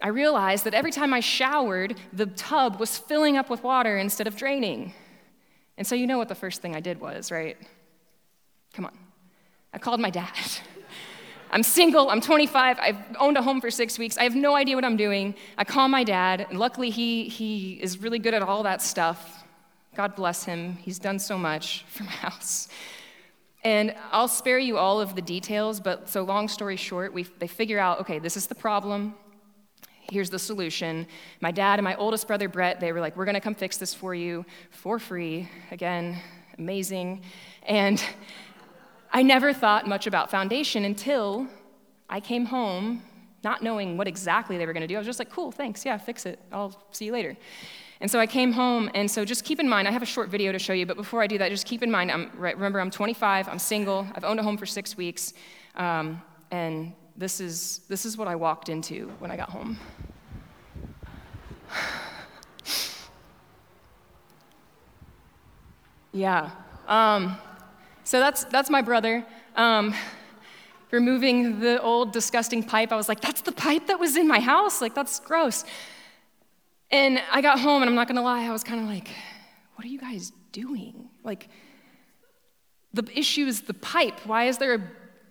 I 0.00 0.08
realized 0.08 0.64
that 0.64 0.74
every 0.74 0.92
time 0.92 1.14
I 1.14 1.20
showered, 1.20 1.98
the 2.12 2.26
tub 2.26 2.78
was 2.78 2.98
filling 2.98 3.36
up 3.36 3.48
with 3.48 3.62
water 3.62 3.96
instead 3.96 4.26
of 4.26 4.36
draining. 4.36 4.92
And 5.78 5.86
so 5.86 5.94
you 5.94 6.06
know 6.06 6.18
what 6.18 6.28
the 6.28 6.34
first 6.34 6.62
thing 6.62 6.76
I 6.76 6.80
did 6.80 7.00
was, 7.00 7.30
right? 7.30 7.56
Come 8.74 8.86
on. 8.86 8.96
I 9.72 9.78
called 9.78 10.00
my 10.00 10.10
dad. 10.10 10.34
I'm 11.50 11.62
single, 11.62 12.10
I'm 12.10 12.20
25, 12.20 12.78
I've 12.80 12.96
owned 13.18 13.36
a 13.36 13.42
home 13.42 13.60
for 13.60 13.70
six 13.70 13.98
weeks, 13.98 14.18
I 14.18 14.24
have 14.24 14.34
no 14.34 14.56
idea 14.56 14.74
what 14.74 14.84
I'm 14.84 14.96
doing. 14.96 15.34
I 15.56 15.64
call 15.64 15.88
my 15.88 16.04
dad, 16.04 16.46
and 16.50 16.58
luckily 16.58 16.90
he, 16.90 17.28
he 17.28 17.74
is 17.74 17.98
really 17.98 18.18
good 18.18 18.34
at 18.34 18.42
all 18.42 18.62
that 18.64 18.82
stuff. 18.82 19.44
God 19.94 20.14
bless 20.14 20.44
him, 20.44 20.76
he's 20.76 20.98
done 20.98 21.18
so 21.18 21.38
much 21.38 21.84
for 21.88 22.04
my 22.04 22.10
house. 22.10 22.68
And 23.64 23.94
I'll 24.12 24.28
spare 24.28 24.58
you 24.58 24.78
all 24.78 25.00
of 25.00 25.16
the 25.16 25.22
details, 25.22 25.80
but 25.80 26.08
so 26.08 26.22
long 26.22 26.48
story 26.48 26.76
short, 26.76 27.12
we, 27.12 27.24
they 27.38 27.48
figure 27.48 27.78
out 27.78 28.00
okay, 28.00 28.18
this 28.18 28.36
is 28.36 28.46
the 28.46 28.54
problem. 28.54 29.14
Here's 30.12 30.30
the 30.30 30.38
solution. 30.38 31.06
My 31.40 31.50
dad 31.50 31.80
and 31.80 31.84
my 31.84 31.96
oldest 31.96 32.28
brother, 32.28 32.48
Brett, 32.48 32.78
they 32.78 32.92
were 32.92 33.00
like, 33.00 33.16
We're 33.16 33.24
gonna 33.24 33.40
come 33.40 33.56
fix 33.56 33.76
this 33.76 33.92
for 33.92 34.14
you 34.14 34.44
for 34.70 35.00
free. 35.00 35.48
Again, 35.72 36.16
amazing. 36.58 37.22
And 37.64 38.00
I 39.16 39.22
never 39.22 39.54
thought 39.54 39.88
much 39.88 40.06
about 40.06 40.30
foundation 40.30 40.84
until 40.84 41.46
I 42.10 42.20
came 42.20 42.44
home 42.44 43.02
not 43.42 43.62
knowing 43.62 43.96
what 43.96 44.06
exactly 44.06 44.58
they 44.58 44.66
were 44.66 44.74
going 44.74 44.82
to 44.82 44.86
do. 44.86 44.94
I 44.94 44.98
was 44.98 45.06
just 45.06 45.18
like, 45.18 45.30
cool, 45.30 45.50
thanks, 45.50 45.86
yeah, 45.86 45.96
fix 45.96 46.26
it. 46.26 46.38
I'll 46.52 46.78
see 46.90 47.06
you 47.06 47.12
later. 47.12 47.34
And 48.02 48.10
so 48.10 48.20
I 48.20 48.26
came 48.26 48.52
home, 48.52 48.90
and 48.94 49.10
so 49.10 49.24
just 49.24 49.42
keep 49.42 49.58
in 49.58 49.66
mind, 49.70 49.88
I 49.88 49.90
have 49.90 50.02
a 50.02 50.06
short 50.06 50.28
video 50.28 50.52
to 50.52 50.58
show 50.58 50.74
you, 50.74 50.84
but 50.84 50.98
before 50.98 51.22
I 51.22 51.26
do 51.28 51.38
that, 51.38 51.48
just 51.50 51.64
keep 51.64 51.82
in 51.82 51.90
mind, 51.90 52.12
I'm, 52.12 52.30
remember, 52.36 52.78
I'm 52.78 52.90
25, 52.90 53.48
I'm 53.48 53.58
single, 53.58 54.06
I've 54.14 54.24
owned 54.24 54.38
a 54.38 54.42
home 54.42 54.58
for 54.58 54.66
six 54.66 54.98
weeks, 54.98 55.32
um, 55.76 56.20
and 56.50 56.92
this 57.16 57.40
is, 57.40 57.80
this 57.88 58.04
is 58.04 58.18
what 58.18 58.28
I 58.28 58.34
walked 58.36 58.68
into 58.68 59.10
when 59.18 59.30
I 59.30 59.36
got 59.38 59.48
home. 59.48 59.78
yeah. 66.12 66.50
Um, 66.86 67.38
so 68.06 68.20
that's, 68.20 68.44
that's 68.44 68.70
my 68.70 68.82
brother. 68.82 69.26
Um, 69.56 69.92
removing 70.92 71.58
the 71.58 71.82
old 71.82 72.12
disgusting 72.12 72.62
pipe, 72.62 72.92
I 72.92 72.96
was 72.96 73.08
like, 73.08 73.20
that's 73.20 73.40
the 73.40 73.50
pipe 73.50 73.88
that 73.88 73.98
was 73.98 74.16
in 74.16 74.28
my 74.28 74.38
house? 74.38 74.80
Like, 74.80 74.94
that's 74.94 75.18
gross. 75.18 75.64
And 76.92 77.20
I 77.32 77.40
got 77.40 77.58
home, 77.58 77.82
and 77.82 77.88
I'm 77.88 77.96
not 77.96 78.06
gonna 78.06 78.22
lie, 78.22 78.44
I 78.44 78.52
was 78.52 78.62
kind 78.62 78.80
of 78.80 78.86
like, 78.86 79.10
what 79.74 79.84
are 79.84 79.88
you 79.88 79.98
guys 79.98 80.30
doing? 80.52 81.10
Like, 81.24 81.48
the 82.94 83.04
issue 83.18 83.46
is 83.46 83.62
the 83.62 83.74
pipe. 83.74 84.20
Why 84.24 84.44
is 84.44 84.58
there 84.58 84.74
a 84.74 84.82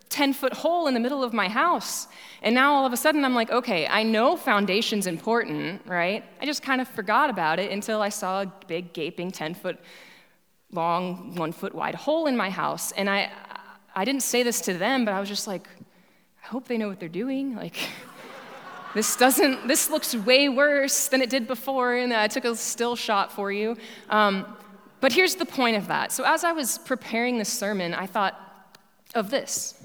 10 0.09 0.33
foot 0.33 0.51
hole 0.51 0.87
in 0.87 0.93
the 0.93 0.99
middle 0.99 1.23
of 1.23 1.31
my 1.31 1.47
house? 1.47 2.09
And 2.41 2.53
now 2.53 2.73
all 2.73 2.85
of 2.85 2.91
a 2.91 2.97
sudden 2.97 3.23
I'm 3.23 3.33
like, 3.33 3.51
okay, 3.51 3.87
I 3.87 4.03
know 4.03 4.35
foundation's 4.35 5.07
important, 5.07 5.81
right? 5.87 6.25
I 6.41 6.45
just 6.45 6.61
kind 6.61 6.81
of 6.81 6.89
forgot 6.89 7.29
about 7.29 7.57
it 7.57 7.71
until 7.71 8.01
I 8.01 8.09
saw 8.09 8.41
a 8.41 8.53
big 8.67 8.91
gaping 8.91 9.31
10 9.31 9.53
foot 9.53 9.79
long, 10.71 11.35
one 11.35 11.51
foot 11.51 11.73
wide 11.73 11.95
hole 11.95 12.27
in 12.27 12.35
my 12.35 12.49
house. 12.49 12.91
And 12.91 13.09
I, 13.09 13.31
I 13.95 14.05
didn't 14.05 14.23
say 14.23 14.43
this 14.43 14.61
to 14.61 14.73
them, 14.73 15.05
but 15.05 15.13
I 15.13 15.19
was 15.19 15.29
just 15.29 15.47
like, 15.47 15.67
I 16.43 16.47
hope 16.47 16.67
they 16.67 16.77
know 16.77 16.87
what 16.87 16.99
they're 16.99 17.09
doing. 17.09 17.55
Like, 17.55 17.77
this 18.93 19.15
doesn't, 19.15 19.67
this 19.67 19.89
looks 19.89 20.15
way 20.15 20.49
worse 20.49 21.07
than 21.07 21.21
it 21.21 21.29
did 21.29 21.47
before. 21.47 21.95
And 21.95 22.13
I 22.13 22.27
took 22.27 22.45
a 22.45 22.55
still 22.55 22.95
shot 22.95 23.31
for 23.31 23.51
you. 23.51 23.77
Um, 24.09 24.45
but 25.01 25.13
here's 25.13 25.35
the 25.35 25.45
point 25.45 25.77
of 25.77 25.87
that. 25.87 26.11
So 26.11 26.23
as 26.25 26.43
I 26.43 26.51
was 26.51 26.77
preparing 26.79 27.37
this 27.37 27.51
sermon, 27.51 27.93
I 27.93 28.05
thought 28.05 28.39
of 29.13 29.29
this. 29.29 29.75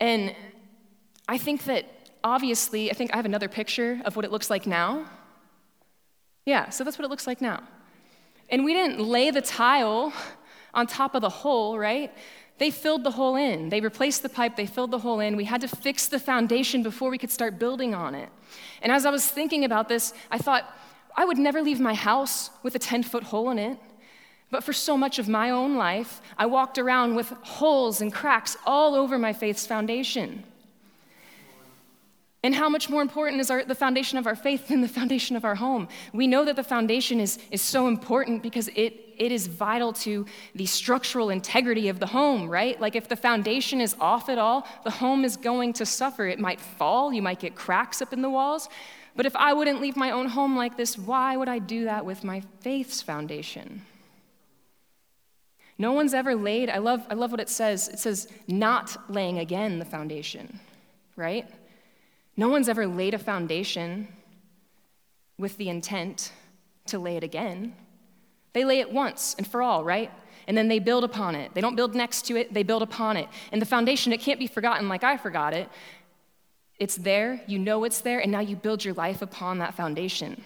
And 0.00 0.34
I 1.28 1.38
think 1.38 1.64
that 1.64 1.84
obviously, 2.24 2.90
I 2.90 2.94
think 2.94 3.12
I 3.12 3.16
have 3.16 3.26
another 3.26 3.48
picture 3.48 4.00
of 4.04 4.16
what 4.16 4.24
it 4.24 4.30
looks 4.30 4.50
like 4.50 4.66
now. 4.66 5.06
Yeah, 6.46 6.70
so 6.70 6.84
that's 6.84 6.98
what 6.98 7.04
it 7.04 7.10
looks 7.10 7.26
like 7.26 7.40
now. 7.40 7.62
And 8.50 8.64
we 8.64 8.72
didn't 8.72 9.00
lay 9.00 9.30
the 9.30 9.42
tile 9.42 10.12
on 10.74 10.86
top 10.86 11.14
of 11.14 11.22
the 11.22 11.28
hole, 11.28 11.78
right? 11.78 12.12
They 12.58 12.70
filled 12.70 13.04
the 13.04 13.12
hole 13.12 13.36
in. 13.36 13.68
They 13.68 13.80
replaced 13.80 14.22
the 14.22 14.28
pipe, 14.28 14.56
they 14.56 14.66
filled 14.66 14.90
the 14.90 14.98
hole 14.98 15.20
in. 15.20 15.36
We 15.36 15.44
had 15.44 15.60
to 15.60 15.68
fix 15.68 16.08
the 16.08 16.18
foundation 16.18 16.82
before 16.82 17.10
we 17.10 17.18
could 17.18 17.30
start 17.30 17.58
building 17.58 17.94
on 17.94 18.14
it. 18.14 18.28
And 18.82 18.90
as 18.92 19.06
I 19.06 19.10
was 19.10 19.26
thinking 19.26 19.64
about 19.64 19.88
this, 19.88 20.12
I 20.30 20.38
thought, 20.38 20.64
I 21.16 21.24
would 21.24 21.38
never 21.38 21.62
leave 21.62 21.80
my 21.80 21.94
house 21.94 22.50
with 22.62 22.74
a 22.74 22.78
10 22.78 23.02
foot 23.02 23.24
hole 23.24 23.50
in 23.50 23.58
it. 23.58 23.78
But 24.50 24.64
for 24.64 24.72
so 24.72 24.96
much 24.96 25.18
of 25.18 25.28
my 25.28 25.50
own 25.50 25.76
life, 25.76 26.20
I 26.36 26.46
walked 26.46 26.78
around 26.78 27.14
with 27.14 27.28
holes 27.42 28.00
and 28.00 28.12
cracks 28.12 28.56
all 28.64 28.94
over 28.94 29.18
my 29.18 29.32
faith's 29.32 29.66
foundation. 29.66 30.44
And 32.48 32.54
how 32.54 32.70
much 32.70 32.88
more 32.88 33.02
important 33.02 33.42
is 33.42 33.50
our, 33.50 33.62
the 33.62 33.74
foundation 33.74 34.16
of 34.16 34.26
our 34.26 34.34
faith 34.34 34.68
than 34.68 34.80
the 34.80 34.88
foundation 34.88 35.36
of 35.36 35.44
our 35.44 35.56
home? 35.56 35.86
We 36.14 36.26
know 36.26 36.46
that 36.46 36.56
the 36.56 36.64
foundation 36.64 37.20
is, 37.20 37.38
is 37.50 37.60
so 37.60 37.88
important 37.88 38.42
because 38.42 38.68
it, 38.68 38.94
it 39.18 39.32
is 39.32 39.48
vital 39.48 39.92
to 40.04 40.24
the 40.54 40.64
structural 40.64 41.28
integrity 41.28 41.90
of 41.90 42.00
the 42.00 42.06
home, 42.06 42.48
right? 42.48 42.80
Like 42.80 42.96
if 42.96 43.06
the 43.06 43.16
foundation 43.16 43.82
is 43.82 43.94
off 44.00 44.30
at 44.30 44.38
all, 44.38 44.66
the 44.82 44.90
home 44.90 45.26
is 45.26 45.36
going 45.36 45.74
to 45.74 45.84
suffer. 45.84 46.26
It 46.26 46.38
might 46.38 46.58
fall, 46.58 47.12
you 47.12 47.20
might 47.20 47.38
get 47.38 47.54
cracks 47.54 48.00
up 48.00 48.14
in 48.14 48.22
the 48.22 48.30
walls. 48.30 48.70
But 49.14 49.26
if 49.26 49.36
I 49.36 49.52
wouldn't 49.52 49.82
leave 49.82 49.98
my 49.98 50.12
own 50.12 50.28
home 50.28 50.56
like 50.56 50.78
this, 50.78 50.96
why 50.96 51.36
would 51.36 51.50
I 51.50 51.58
do 51.58 51.84
that 51.84 52.06
with 52.06 52.24
my 52.24 52.40
faith's 52.60 53.02
foundation? 53.02 53.82
No 55.76 55.92
one's 55.92 56.14
ever 56.14 56.34
laid, 56.34 56.70
I 56.70 56.78
love, 56.78 57.04
I 57.10 57.12
love 57.12 57.30
what 57.30 57.40
it 57.40 57.50
says. 57.50 57.88
It 57.88 57.98
says, 57.98 58.26
not 58.46 58.96
laying 59.12 59.38
again 59.38 59.78
the 59.78 59.84
foundation, 59.84 60.58
right? 61.14 61.46
No 62.38 62.48
one's 62.48 62.68
ever 62.68 62.86
laid 62.86 63.14
a 63.14 63.18
foundation 63.18 64.06
with 65.38 65.56
the 65.56 65.68
intent 65.68 66.30
to 66.86 66.96
lay 66.96 67.16
it 67.16 67.24
again. 67.24 67.74
They 68.52 68.64
lay 68.64 68.78
it 68.78 68.92
once 68.92 69.34
and 69.36 69.46
for 69.46 69.60
all, 69.60 69.82
right? 69.82 70.08
And 70.46 70.56
then 70.56 70.68
they 70.68 70.78
build 70.78 71.02
upon 71.02 71.34
it. 71.34 71.52
They 71.52 71.60
don't 71.60 71.74
build 71.74 71.96
next 71.96 72.26
to 72.26 72.36
it, 72.36 72.54
they 72.54 72.62
build 72.62 72.82
upon 72.82 73.16
it. 73.16 73.28
And 73.50 73.60
the 73.60 73.66
foundation, 73.66 74.12
it 74.12 74.20
can't 74.20 74.38
be 74.38 74.46
forgotten 74.46 74.88
like 74.88 75.02
I 75.02 75.16
forgot 75.16 75.52
it. 75.52 75.68
It's 76.78 76.94
there, 76.94 77.40
you 77.48 77.58
know 77.58 77.82
it's 77.82 78.02
there, 78.02 78.20
and 78.20 78.30
now 78.30 78.38
you 78.38 78.54
build 78.54 78.84
your 78.84 78.94
life 78.94 79.20
upon 79.20 79.58
that 79.58 79.74
foundation. 79.74 80.40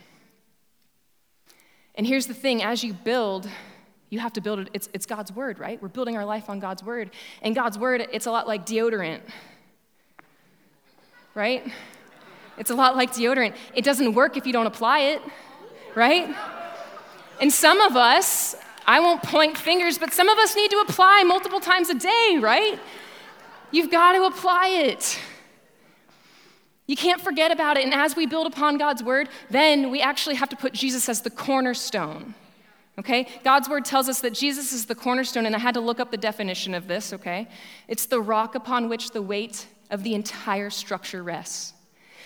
And 1.95 2.07
here's 2.07 2.27
the 2.27 2.33
thing 2.33 2.63
as 2.63 2.83
you 2.83 2.95
build, 2.95 3.47
you 4.09 4.19
have 4.19 4.33
to 4.33 4.41
build 4.41 4.61
it, 4.61 4.71
it's, 4.73 4.89
it's 4.95 5.05
God's 5.05 5.31
word, 5.31 5.59
right? 5.59 5.81
We're 5.81 5.89
building 5.89 6.17
our 6.17 6.25
life 6.25 6.49
on 6.49 6.59
God's 6.59 6.83
word. 6.83 7.11
And 7.43 7.55
God's 7.55 7.79
word, 7.79 8.09
it's 8.13 8.25
a 8.25 8.31
lot 8.31 8.49
like 8.49 8.65
deodorant 8.65 9.21
right? 11.35 11.71
It's 12.59 12.71
a 12.71 12.75
lot 12.75 12.97
like 12.97 13.12
deodorant. 13.12 13.55
It 13.75 13.85
doesn't 13.85 14.14
work 14.14 14.37
if 14.37 14.47
you 14.47 14.53
don't 14.53 14.66
apply 14.66 15.01
it, 15.01 15.23
right? 15.95 16.35
And 17.40 17.53
some 17.53 17.81
of 17.81 17.97
us, 17.97 18.55
I 18.87 19.01
won't 19.01 19.23
point 19.23 19.57
fingers, 19.57 19.99
but 19.99 20.12
some 20.12 20.29
of 20.29 20.38
us 20.38 20.55
need 20.55 20.71
to 20.71 20.79
apply 20.79 21.23
multiple 21.25 21.61
times 21.61 21.88
a 21.88 21.95
day, 21.95 22.38
right? 22.40 22.79
You've 23.71 23.90
got 23.90 24.12
to 24.12 24.25
apply 24.25 24.68
it. 24.68 25.18
You 26.87 26.97
can't 26.97 27.21
forget 27.21 27.51
about 27.51 27.79
it. 27.79 27.85
And 27.85 27.95
as 27.95 28.16
we 28.16 28.27
build 28.27 28.47
upon 28.47 28.77
God's 28.77 29.03
word, 29.03 29.29
then 29.49 29.90
we 29.90 30.01
actually 30.01 30.35
have 30.35 30.51
to 30.51 30.57
put 30.57 30.75
Jesus 30.75 31.09
as 31.09 31.23
the 31.23 31.31
cornerstone. 31.31 32.35
Okay? 32.99 33.27
God's 33.42 33.68
word 33.68 33.87
tells 33.87 34.09
us 34.09 34.21
that 34.21 34.35
Jesus 34.35 34.73
is 34.73 34.85
the 34.85 34.95
cornerstone, 34.95 35.47
and 35.47 35.57
I 35.57 35.59
had 35.59 35.75
to 35.75 35.81
look 35.81 36.01
up 36.01 36.11
the 36.11 36.18
definition 36.18 36.75
of 36.75 36.88
this, 36.88 37.14
okay? 37.14 37.49
It's 37.88 38.05
the 38.05 38.21
rock 38.21 38.55
upon 38.55 38.90
which 38.90 39.12
the 39.12 39.23
weight 39.23 39.66
of 39.93 40.03
the 40.03 40.15
entire 40.15 40.71
structure 40.71 41.23
rests. 41.23 41.75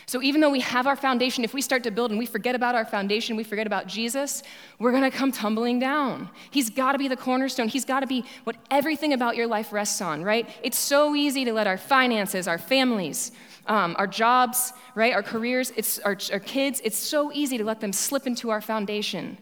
So 0.09 0.23
even 0.23 0.41
though 0.41 0.51
we 0.51 0.61
have 0.61 0.87
our 0.87 0.95
foundation, 0.95 1.43
if 1.43 1.53
we 1.53 1.61
start 1.61 1.83
to 1.83 1.91
build 1.91 2.13
and 2.13 2.19
we 2.19 2.27
forget 2.27 2.55
about 2.55 2.77
our 2.77 2.85
foundation, 2.85 3.35
we 3.35 3.43
forget 3.43 3.67
about 3.67 3.89
Jesus, 3.89 4.45
we're 4.79 4.93
gonna 4.93 5.11
come 5.11 5.33
tumbling 5.33 5.81
down. 5.81 6.31
He's 6.53 6.71
gotta 6.71 6.97
be 6.97 7.09
the 7.09 7.17
cornerstone. 7.17 7.67
He's 7.67 7.85
gotta 7.85 8.07
be 8.07 8.25
what 8.45 8.55
everything 8.71 9.13
about 9.13 9.35
your 9.35 9.49
life 9.49 9.73
rests 9.73 10.01
on, 10.01 10.23
right? 10.23 10.49
It's 10.63 10.79
so 10.79 11.17
easy 11.17 11.45
to 11.45 11.53
let 11.53 11.67
our 11.67 11.77
finances, 11.77 12.47
our 12.47 12.59
families, 12.59 13.33
um, 13.67 13.97
our 13.99 14.07
jobs, 14.07 14.73
right, 14.95 15.13
our 15.13 15.25
careers, 15.25 15.73
it's 15.77 15.99
our, 15.99 16.17
our 16.33 16.39
kids, 16.39 16.81
it's 16.85 16.99
so 16.99 17.33
easy 17.33 17.59
to 17.59 17.65
let 17.65 17.81
them 17.81 17.93
slip 17.93 18.29
into 18.29 18.51
our 18.51 18.61
foundation. 18.61 19.37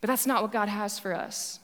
But 0.00 0.08
that's 0.08 0.26
not 0.26 0.40
what 0.40 0.50
God 0.50 0.70
has 0.70 0.98
for 0.98 1.14
us. 1.14 1.60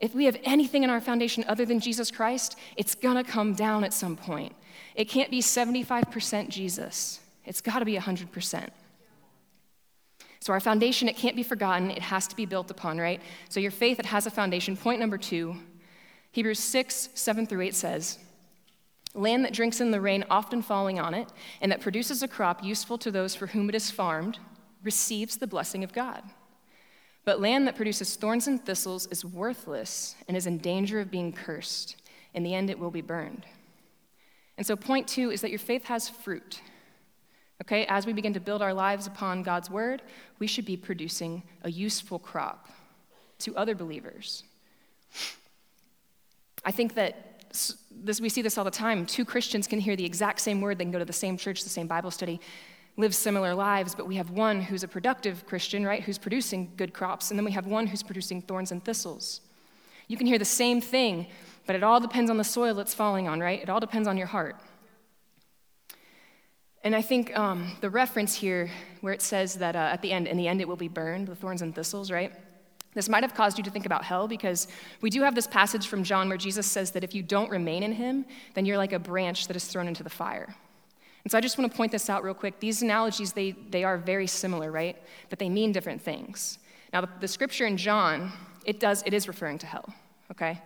If 0.00 0.12
we 0.12 0.24
have 0.24 0.36
anything 0.42 0.82
in 0.82 0.90
our 0.90 1.00
foundation 1.00 1.44
other 1.46 1.64
than 1.64 1.78
Jesus 1.78 2.10
Christ, 2.10 2.58
it's 2.76 2.96
gonna 2.96 3.22
come 3.22 3.54
down 3.54 3.84
at 3.84 3.92
some 3.92 4.16
point. 4.16 4.56
It 4.94 5.06
can't 5.06 5.30
be 5.30 5.40
75% 5.40 6.48
Jesus, 6.48 7.20
it's 7.44 7.60
got 7.60 7.80
to 7.80 7.84
be 7.84 7.96
100%. 7.96 8.68
So, 10.40 10.52
our 10.52 10.58
foundation, 10.58 11.08
it 11.08 11.16
can't 11.16 11.36
be 11.36 11.44
forgotten. 11.44 11.88
It 11.88 12.02
has 12.02 12.26
to 12.26 12.34
be 12.34 12.46
built 12.46 12.68
upon, 12.68 12.98
right? 12.98 13.20
So, 13.48 13.60
your 13.60 13.70
faith, 13.70 14.00
it 14.00 14.06
has 14.06 14.26
a 14.26 14.30
foundation. 14.30 14.76
Point 14.76 14.98
number 14.98 15.16
two 15.16 15.56
Hebrews 16.32 16.58
6, 16.58 17.10
7 17.14 17.46
through 17.46 17.60
8 17.60 17.74
says, 17.74 18.18
Land 19.14 19.44
that 19.44 19.52
drinks 19.52 19.80
in 19.80 19.90
the 19.90 20.00
rain 20.00 20.24
often 20.30 20.62
falling 20.62 20.98
on 20.98 21.14
it, 21.14 21.28
and 21.60 21.70
that 21.70 21.80
produces 21.80 22.22
a 22.22 22.28
crop 22.28 22.64
useful 22.64 22.98
to 22.98 23.10
those 23.10 23.34
for 23.34 23.48
whom 23.48 23.68
it 23.68 23.74
is 23.74 23.90
farmed, 23.90 24.38
receives 24.82 25.36
the 25.36 25.46
blessing 25.46 25.84
of 25.84 25.92
God. 25.92 26.24
But 27.24 27.40
land 27.40 27.68
that 27.68 27.76
produces 27.76 28.16
thorns 28.16 28.48
and 28.48 28.64
thistles 28.64 29.06
is 29.06 29.24
worthless 29.24 30.16
and 30.26 30.36
is 30.36 30.46
in 30.46 30.58
danger 30.58 30.98
of 30.98 31.10
being 31.10 31.32
cursed. 31.32 31.96
In 32.34 32.42
the 32.42 32.54
end, 32.54 32.68
it 32.70 32.78
will 32.78 32.90
be 32.90 33.00
burned. 33.00 33.46
And 34.56 34.66
so, 34.66 34.76
point 34.76 35.08
two 35.08 35.30
is 35.30 35.40
that 35.40 35.50
your 35.50 35.58
faith 35.58 35.84
has 35.84 36.08
fruit. 36.08 36.60
Okay, 37.62 37.86
as 37.86 38.06
we 38.06 38.12
begin 38.12 38.32
to 38.34 38.40
build 38.40 38.60
our 38.60 38.74
lives 38.74 39.06
upon 39.06 39.42
God's 39.42 39.70
word, 39.70 40.02
we 40.38 40.46
should 40.46 40.64
be 40.64 40.76
producing 40.76 41.42
a 41.62 41.70
useful 41.70 42.18
crop 42.18 42.68
to 43.38 43.56
other 43.56 43.74
believers. 43.74 44.42
I 46.64 46.70
think 46.70 46.94
that 46.94 47.44
this, 47.90 48.20
we 48.20 48.28
see 48.28 48.42
this 48.42 48.58
all 48.58 48.64
the 48.64 48.70
time. 48.70 49.06
Two 49.06 49.24
Christians 49.24 49.66
can 49.66 49.78
hear 49.78 49.94
the 49.94 50.04
exact 50.04 50.40
same 50.40 50.60
word, 50.60 50.78
they 50.78 50.84
can 50.84 50.92
go 50.92 50.98
to 50.98 51.04
the 51.04 51.12
same 51.12 51.36
church, 51.36 51.62
the 51.62 51.68
same 51.68 51.86
Bible 51.86 52.10
study, 52.10 52.40
live 52.96 53.14
similar 53.14 53.54
lives, 53.54 53.94
but 53.94 54.06
we 54.06 54.16
have 54.16 54.30
one 54.30 54.60
who's 54.60 54.82
a 54.82 54.88
productive 54.88 55.46
Christian, 55.46 55.84
right, 55.84 56.02
who's 56.02 56.18
producing 56.18 56.72
good 56.76 56.92
crops, 56.92 57.30
and 57.30 57.38
then 57.38 57.44
we 57.44 57.52
have 57.52 57.66
one 57.66 57.86
who's 57.86 58.02
producing 58.02 58.42
thorns 58.42 58.72
and 58.72 58.84
thistles. 58.84 59.40
You 60.08 60.16
can 60.16 60.26
hear 60.26 60.38
the 60.38 60.44
same 60.44 60.80
thing, 60.80 61.26
but 61.66 61.76
it 61.76 61.82
all 61.82 62.00
depends 62.00 62.30
on 62.30 62.36
the 62.36 62.44
soil 62.44 62.78
it's 62.78 62.94
falling 62.94 63.28
on, 63.28 63.40
right? 63.40 63.62
It 63.62 63.68
all 63.68 63.80
depends 63.80 64.08
on 64.08 64.16
your 64.16 64.26
heart. 64.26 64.56
And 66.84 66.96
I 66.96 67.02
think 67.02 67.36
um, 67.38 67.76
the 67.80 67.90
reference 67.90 68.34
here, 68.34 68.70
where 69.02 69.12
it 69.12 69.22
says 69.22 69.54
that 69.56 69.76
uh, 69.76 69.78
at 69.78 70.02
the 70.02 70.10
end, 70.10 70.26
in 70.26 70.36
the 70.36 70.48
end 70.48 70.60
it 70.60 70.66
will 70.66 70.76
be 70.76 70.88
burned, 70.88 71.28
the 71.28 71.36
thorns 71.36 71.62
and 71.62 71.74
thistles, 71.74 72.10
right? 72.10 72.32
This 72.94 73.08
might 73.08 73.22
have 73.22 73.34
caused 73.34 73.56
you 73.56 73.64
to 73.64 73.70
think 73.70 73.86
about 73.86 74.04
hell 74.04 74.28
because 74.28 74.68
we 75.00 75.08
do 75.08 75.22
have 75.22 75.34
this 75.34 75.46
passage 75.46 75.86
from 75.86 76.02
John 76.02 76.28
where 76.28 76.36
Jesus 76.36 76.66
says 76.66 76.90
that 76.90 77.04
if 77.04 77.14
you 77.14 77.22
don't 77.22 77.50
remain 77.50 77.82
in 77.82 77.92
him, 77.92 78.26
then 78.54 78.66
you're 78.66 78.76
like 78.76 78.92
a 78.92 78.98
branch 78.98 79.46
that 79.46 79.56
is 79.56 79.64
thrown 79.64 79.88
into 79.88 80.02
the 80.02 80.10
fire. 80.10 80.54
And 81.24 81.30
so 81.30 81.38
I 81.38 81.40
just 81.40 81.56
want 81.56 81.70
to 81.70 81.76
point 81.76 81.92
this 81.92 82.10
out 82.10 82.24
real 82.24 82.34
quick. 82.34 82.58
These 82.58 82.82
analogies, 82.82 83.32
they, 83.32 83.52
they 83.52 83.84
are 83.84 83.96
very 83.96 84.26
similar, 84.26 84.70
right? 84.72 85.00
But 85.30 85.38
they 85.38 85.48
mean 85.48 85.72
different 85.72 86.02
things. 86.02 86.58
Now, 86.92 87.02
the, 87.02 87.08
the 87.20 87.28
scripture 87.28 87.64
in 87.64 87.76
John, 87.76 88.32
it 88.66 88.80
does, 88.80 89.02
it 89.06 89.14
is 89.14 89.28
referring 89.28 89.58
to 89.58 89.66
hell, 89.66 89.94
okay? 90.32 90.60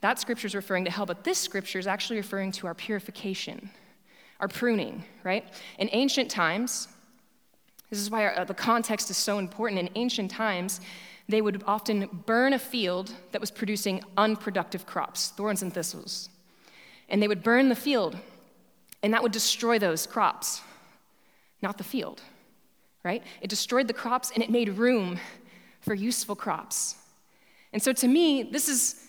That 0.00 0.18
scripture 0.18 0.46
is 0.46 0.54
referring 0.54 0.84
to 0.84 0.90
hell, 0.90 1.06
but 1.06 1.24
this 1.24 1.38
scripture 1.38 1.78
is 1.78 1.86
actually 1.86 2.16
referring 2.16 2.52
to 2.52 2.66
our 2.66 2.74
purification, 2.74 3.70
our 4.40 4.48
pruning, 4.48 5.04
right? 5.24 5.44
In 5.78 5.88
ancient 5.92 6.30
times, 6.30 6.88
this 7.90 7.98
is 8.00 8.10
why 8.10 8.24
our, 8.24 8.40
uh, 8.40 8.44
the 8.44 8.54
context 8.54 9.10
is 9.10 9.16
so 9.16 9.38
important. 9.38 9.80
In 9.80 9.90
ancient 9.94 10.30
times, 10.30 10.80
they 11.28 11.40
would 11.40 11.62
often 11.66 12.08
burn 12.26 12.52
a 12.52 12.58
field 12.58 13.12
that 13.32 13.40
was 13.40 13.50
producing 13.50 14.02
unproductive 14.16 14.86
crops, 14.86 15.30
thorns 15.30 15.62
and 15.62 15.72
thistles. 15.72 16.28
And 17.08 17.22
they 17.22 17.28
would 17.28 17.42
burn 17.42 17.68
the 17.68 17.76
field, 17.76 18.16
and 19.02 19.12
that 19.14 19.22
would 19.22 19.32
destroy 19.32 19.78
those 19.78 20.06
crops, 20.06 20.60
not 21.62 21.78
the 21.78 21.84
field, 21.84 22.20
right? 23.04 23.22
It 23.40 23.48
destroyed 23.48 23.88
the 23.88 23.94
crops 23.94 24.30
and 24.34 24.42
it 24.42 24.50
made 24.50 24.68
room 24.70 25.18
for 25.80 25.94
useful 25.94 26.36
crops. 26.36 26.96
And 27.72 27.82
so 27.82 27.92
to 27.92 28.08
me, 28.08 28.42
this 28.42 28.68
is 28.68 29.05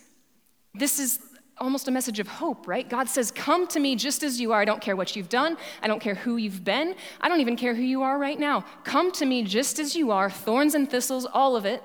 this 0.78 1.00
is 1.00 1.20
almost 1.60 1.88
a 1.88 1.92
message 1.92 2.20
of 2.20 2.28
hope, 2.28 2.68
right? 2.68 2.88
God 2.88 3.10
says, 3.10 3.32
Come 3.32 3.68
to 3.68 3.80
me 3.80 3.96
just 3.96 4.24
as 4.24 4.40
you 4.40 4.52
are. 4.52 4.62
I 4.62 4.66
don't 4.66 4.82
care 4.82 4.96
what 4.96 5.16
you've 5.16 5.30
done. 5.30 5.58
I 5.82 5.88
don't 5.88 6.00
care 6.00 6.16
who 6.16 6.38
you've 6.38 6.63
been. 6.63 6.96
I 7.22 7.30
don't 7.30 7.42
even 7.42 7.56
care 7.56 7.74
who 7.74 7.82
you 7.82 8.04
are 8.04 8.18
right 8.18 8.40
now. 8.40 8.66
Come 8.84 9.12
to 9.13 9.26
me 9.26 9.44
just 9.44 9.80
as 9.80 9.96
you 9.96 10.12
are, 10.12 10.30
thorns 10.30 10.76
and 10.76 10.90
thistles, 10.90 11.26
all 11.26 11.56
of 11.56 11.66
it. 11.66 11.84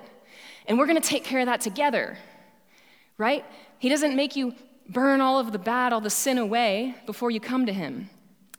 And 0.67 0.77
we're 0.77 0.87
going 0.87 1.01
to 1.01 1.07
take 1.07 1.23
care 1.23 1.39
of 1.39 1.47
that 1.47 1.61
together, 1.61 2.17
right? 3.17 3.43
He 3.79 3.89
doesn't 3.89 4.15
make 4.15 4.35
you 4.35 4.53
burn 4.89 5.21
all 5.21 5.39
of 5.39 5.51
the 5.51 5.59
bad, 5.59 5.93
all 5.93 6.01
the 6.01 6.09
sin 6.09 6.37
away 6.37 6.95
before 7.05 7.31
you 7.31 7.39
come 7.39 7.65
to 7.65 7.73
Him. 7.73 8.09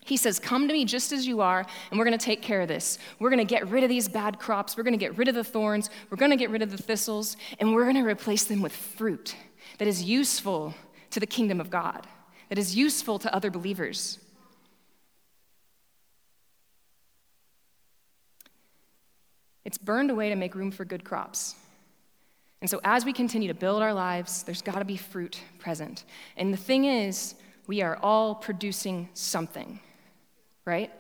He 0.05 0.19
says, 0.19 0.39
Come 0.39 0.69
to 0.69 0.75
me 0.75 0.85
just 0.85 1.13
as 1.13 1.27
you 1.27 1.41
are, 1.41 1.65
and 1.91 1.99
we're 1.99 2.05
going 2.05 2.19
to 2.19 2.25
take 2.25 2.43
care 2.43 2.61
of 2.61 2.69
this. 2.69 2.99
We're 3.19 3.31
going 3.31 3.39
to 3.39 3.51
get 3.51 3.67
rid 3.69 3.85
of 3.85 3.89
these 3.89 4.09
bad 4.09 4.39
crops. 4.39 4.77
We're 4.77 4.83
going 4.83 4.93
to 4.93 4.99
get 4.99 5.17
rid 5.17 5.29
of 5.29 5.35
the 5.35 5.45
thorns. 5.45 5.89
We're 6.11 6.19
going 6.19 6.31
to 6.31 6.37
get 6.37 6.51
rid 6.51 6.61
of 6.61 6.71
the 6.71 6.77
thistles, 6.77 7.37
and 7.59 7.73
we're 7.73 7.85
going 7.85 7.97
to 7.97 8.03
replace 8.03 8.45
them 8.45 8.61
with 8.61 8.75
fruit 8.75 9.35
that 9.79 9.89
is 9.89 10.03
useful 10.03 10.75
to 11.11 11.21
the 11.21 11.27
kingdom 11.27 11.61
of 11.61 11.71
God, 11.71 12.07
that 12.49 12.59
is 12.59 12.77
useful 12.77 13.19
to 13.19 13.35
other 13.35 13.51
believers. 13.51 14.19
It's 19.65 19.79
burned 19.79 20.11
away 20.11 20.29
to 20.29 20.37
make 20.37 20.55
room 20.55 20.71
for 20.71 20.85
good 20.85 21.05
crops. 21.05 21.55
And 22.61 22.71
so, 22.71 22.81
as 22.85 23.05
we 23.05 23.13
continue 23.13 23.49
to 23.49 23.55
build 23.55 23.83
our 23.83 23.93
lives, 23.93 24.43
there's 24.43 24.63
got 24.63 24.79
to 24.79 24.85
be 24.85 24.97
fruit 24.97 25.41
present. 25.59 26.05
And 26.37 26.53
the 26.53 26.59
thing 26.59 26.85
is, 26.85 27.35
we 27.67 27.83
are 27.83 27.99
all 28.03 28.35
producing 28.35 29.09
something, 29.15 29.81
right? 30.65 30.91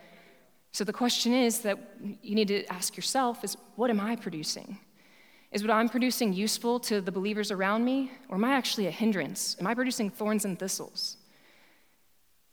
So, 0.72 0.84
the 0.84 0.92
question 0.92 1.32
is 1.32 1.60
that 1.60 1.78
you 2.22 2.34
need 2.34 2.48
to 2.48 2.66
ask 2.66 2.96
yourself 2.96 3.44
is 3.44 3.56
what 3.76 3.90
am 3.90 4.00
I 4.00 4.16
producing? 4.16 4.78
Is 5.54 5.62
what 5.62 5.70
I'm 5.70 5.88
producing 5.88 6.32
useful 6.32 6.80
to 6.80 7.00
the 7.00 7.12
believers 7.12 7.52
around 7.52 7.84
me, 7.84 8.10
or 8.28 8.34
am 8.34 8.44
I 8.44 8.54
actually 8.54 8.88
a 8.88 8.90
hindrance? 8.90 9.56
Am 9.60 9.68
I 9.68 9.74
producing 9.74 10.10
thorns 10.10 10.44
and 10.44 10.58
thistles? 10.58 11.16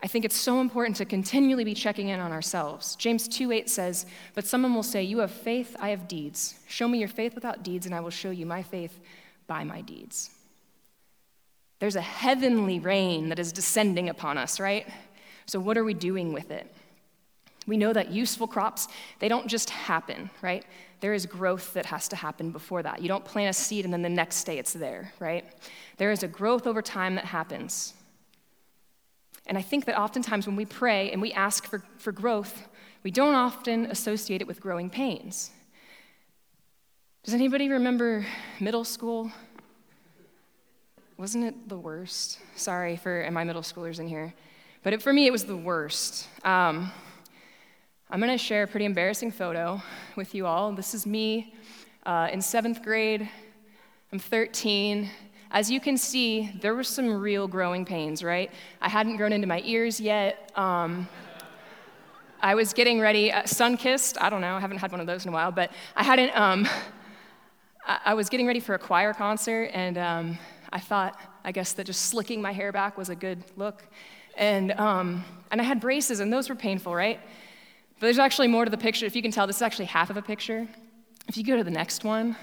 I 0.03 0.07
think 0.07 0.23
it's 0.23 0.37
so 0.37 0.61
important 0.61 0.97
to 0.97 1.05
continually 1.05 1.63
be 1.63 1.73
checking 1.73 2.09
in 2.09 2.19
on 2.19 2.31
ourselves. 2.31 2.95
James 2.97 3.27
2:8 3.27 3.71
says, 3.71 4.05
"But 4.35 4.45
someone 4.45 4.75
will 4.75 4.83
say, 4.83 5.01
"You 5.01 5.17
have 5.17 5.31
faith, 5.31 5.75
I 5.79 5.89
have 5.89 6.07
deeds. 6.07 6.59
Show 6.67 6.87
me 6.87 6.99
your 6.99 7.07
faith 7.07 7.33
without 7.33 7.63
deeds, 7.63 7.87
and 7.87 7.95
I 7.95 8.01
will 8.01 8.11
show 8.11 8.29
you 8.29 8.45
my 8.45 8.61
faith 8.61 8.99
by 9.47 9.63
my 9.63 9.81
deeds." 9.81 10.29
There's 11.79 11.95
a 11.95 12.01
heavenly 12.01 12.77
rain 12.77 13.29
that 13.29 13.39
is 13.39 13.51
descending 13.51 14.09
upon 14.09 14.37
us, 14.37 14.59
right? 14.59 14.87
So 15.47 15.59
what 15.59 15.75
are 15.75 15.83
we 15.83 15.95
doing 15.95 16.33
with 16.33 16.51
it? 16.51 16.71
We 17.65 17.77
know 17.77 17.93
that 17.93 18.11
useful 18.11 18.47
crops, 18.47 18.87
they 19.17 19.27
don't 19.27 19.47
just 19.47 19.71
happen, 19.71 20.29
right? 20.43 20.63
There 21.01 21.13
is 21.13 21.25
growth 21.25 21.73
that 21.73 21.87
has 21.87 22.07
to 22.09 22.15
happen 22.15 22.51
before 22.51 22.83
that. 22.83 23.01
You 23.01 23.07
don't 23.07 23.25
plant 23.25 23.49
a 23.49 23.53
seed 23.53 23.85
and 23.85 23.93
then 23.93 24.03
the 24.03 24.09
next 24.09 24.43
day 24.45 24.57
it's 24.57 24.73
there, 24.73 25.11
right? 25.19 25.43
There 25.97 26.11
is 26.11 26.23
a 26.23 26.27
growth 26.27 26.65
over 26.65 26.81
time 26.81 27.15
that 27.15 27.25
happens. 27.25 27.93
And 29.47 29.57
I 29.57 29.61
think 29.61 29.85
that 29.85 29.99
oftentimes 29.99 30.45
when 30.45 30.55
we 30.55 30.65
pray 30.65 31.11
and 31.11 31.21
we 31.21 31.33
ask 31.33 31.65
for, 31.65 31.83
for 31.97 32.11
growth, 32.11 32.67
we 33.03 33.09
don't 33.09 33.33
often 33.33 33.87
associate 33.87 34.41
it 34.41 34.47
with 34.47 34.61
growing 34.61 34.89
pains. 34.89 35.51
Does 37.23 37.33
anybody 37.33 37.67
remember 37.69 38.25
middle 38.59 38.83
school? 38.83 39.31
Wasn't 41.17 41.43
it 41.43 41.67
the 41.67 41.77
worst? 41.77 42.39
Sorry 42.55 42.95
for 42.95 43.27
my 43.31 43.43
middle 43.43 43.61
schoolers 43.63 43.99
in 43.99 44.07
here. 44.07 44.33
But 44.83 44.93
it, 44.93 45.01
for 45.01 45.13
me, 45.13 45.27
it 45.27 45.31
was 45.31 45.45
the 45.45 45.57
worst. 45.57 46.27
Um, 46.43 46.91
I'm 48.13 48.19
going 48.19 48.29
to 48.29 48.37
share 48.37 48.63
a 48.63 48.67
pretty 48.67 48.83
embarrassing 48.83 49.31
photo 49.31 49.81
with 50.17 50.35
you 50.35 50.45
all. 50.45 50.73
This 50.73 50.93
is 50.93 51.05
me 51.05 51.53
uh, 52.05 52.27
in 52.29 52.41
seventh 52.41 52.83
grade. 52.83 53.29
I'm 54.11 54.19
13. 54.19 55.09
As 55.49 55.71
you 55.71 55.79
can 55.79 55.95
see, 55.97 56.51
there 56.59 56.75
were 56.75 56.83
some 56.83 57.21
real 57.21 57.47
growing 57.47 57.85
pains, 57.85 58.21
right? 58.21 58.51
I 58.81 58.89
hadn't 58.89 59.15
grown 59.15 59.31
into 59.31 59.47
my 59.47 59.61
ears 59.63 60.01
yet. 60.01 60.51
Um, 60.57 61.07
I 62.41 62.53
was 62.53 62.73
getting 62.73 62.99
ready, 62.99 63.31
uh, 63.31 63.45
sun 63.45 63.77
kissed. 63.77 64.21
I 64.21 64.29
don't 64.29 64.41
know, 64.41 64.55
I 64.55 64.59
haven't 64.59 64.79
had 64.79 64.91
one 64.91 64.99
of 64.99 65.07
those 65.07 65.23
in 65.23 65.29
a 65.29 65.31
while, 65.31 65.53
but 65.53 65.71
I 65.95 66.03
hadn't. 66.03 66.37
Um, 66.37 66.67
I, 67.87 67.99
I, 68.07 68.13
was 68.13 68.27
getting 68.27 68.45
ready 68.45 68.59
for 68.59 68.75
a 68.75 68.79
choir 68.79 69.13
concert, 69.13 69.71
and 69.73 69.97
um, 69.97 70.37
I 70.73 70.81
thought, 70.81 71.17
I 71.45 71.53
guess, 71.53 71.71
that 71.73 71.85
just 71.85 72.01
slicking 72.07 72.41
my 72.41 72.51
hair 72.51 72.73
back 72.73 72.97
was 72.97 73.07
a 73.07 73.15
good 73.15 73.41
look. 73.55 73.87
And, 74.35 74.73
um, 74.73 75.23
and 75.49 75.61
I 75.61 75.63
had 75.63 75.79
braces, 75.79 76.19
and 76.19 76.33
those 76.33 76.49
were 76.49 76.55
painful, 76.55 76.93
right? 76.93 77.21
But 78.01 78.07
there's 78.07 78.17
actually 78.17 78.47
more 78.47 78.65
to 78.65 78.71
the 78.71 78.79
picture. 78.79 79.05
If 79.05 79.15
you 79.15 79.21
can 79.21 79.29
tell, 79.29 79.45
this 79.45 79.57
is 79.57 79.61
actually 79.61 79.85
half 79.85 80.09
of 80.09 80.17
a 80.17 80.23
picture. 80.23 80.67
If 81.27 81.37
you 81.37 81.43
go 81.43 81.55
to 81.55 81.63
the 81.63 81.69
next 81.69 82.03
one, 82.03 82.35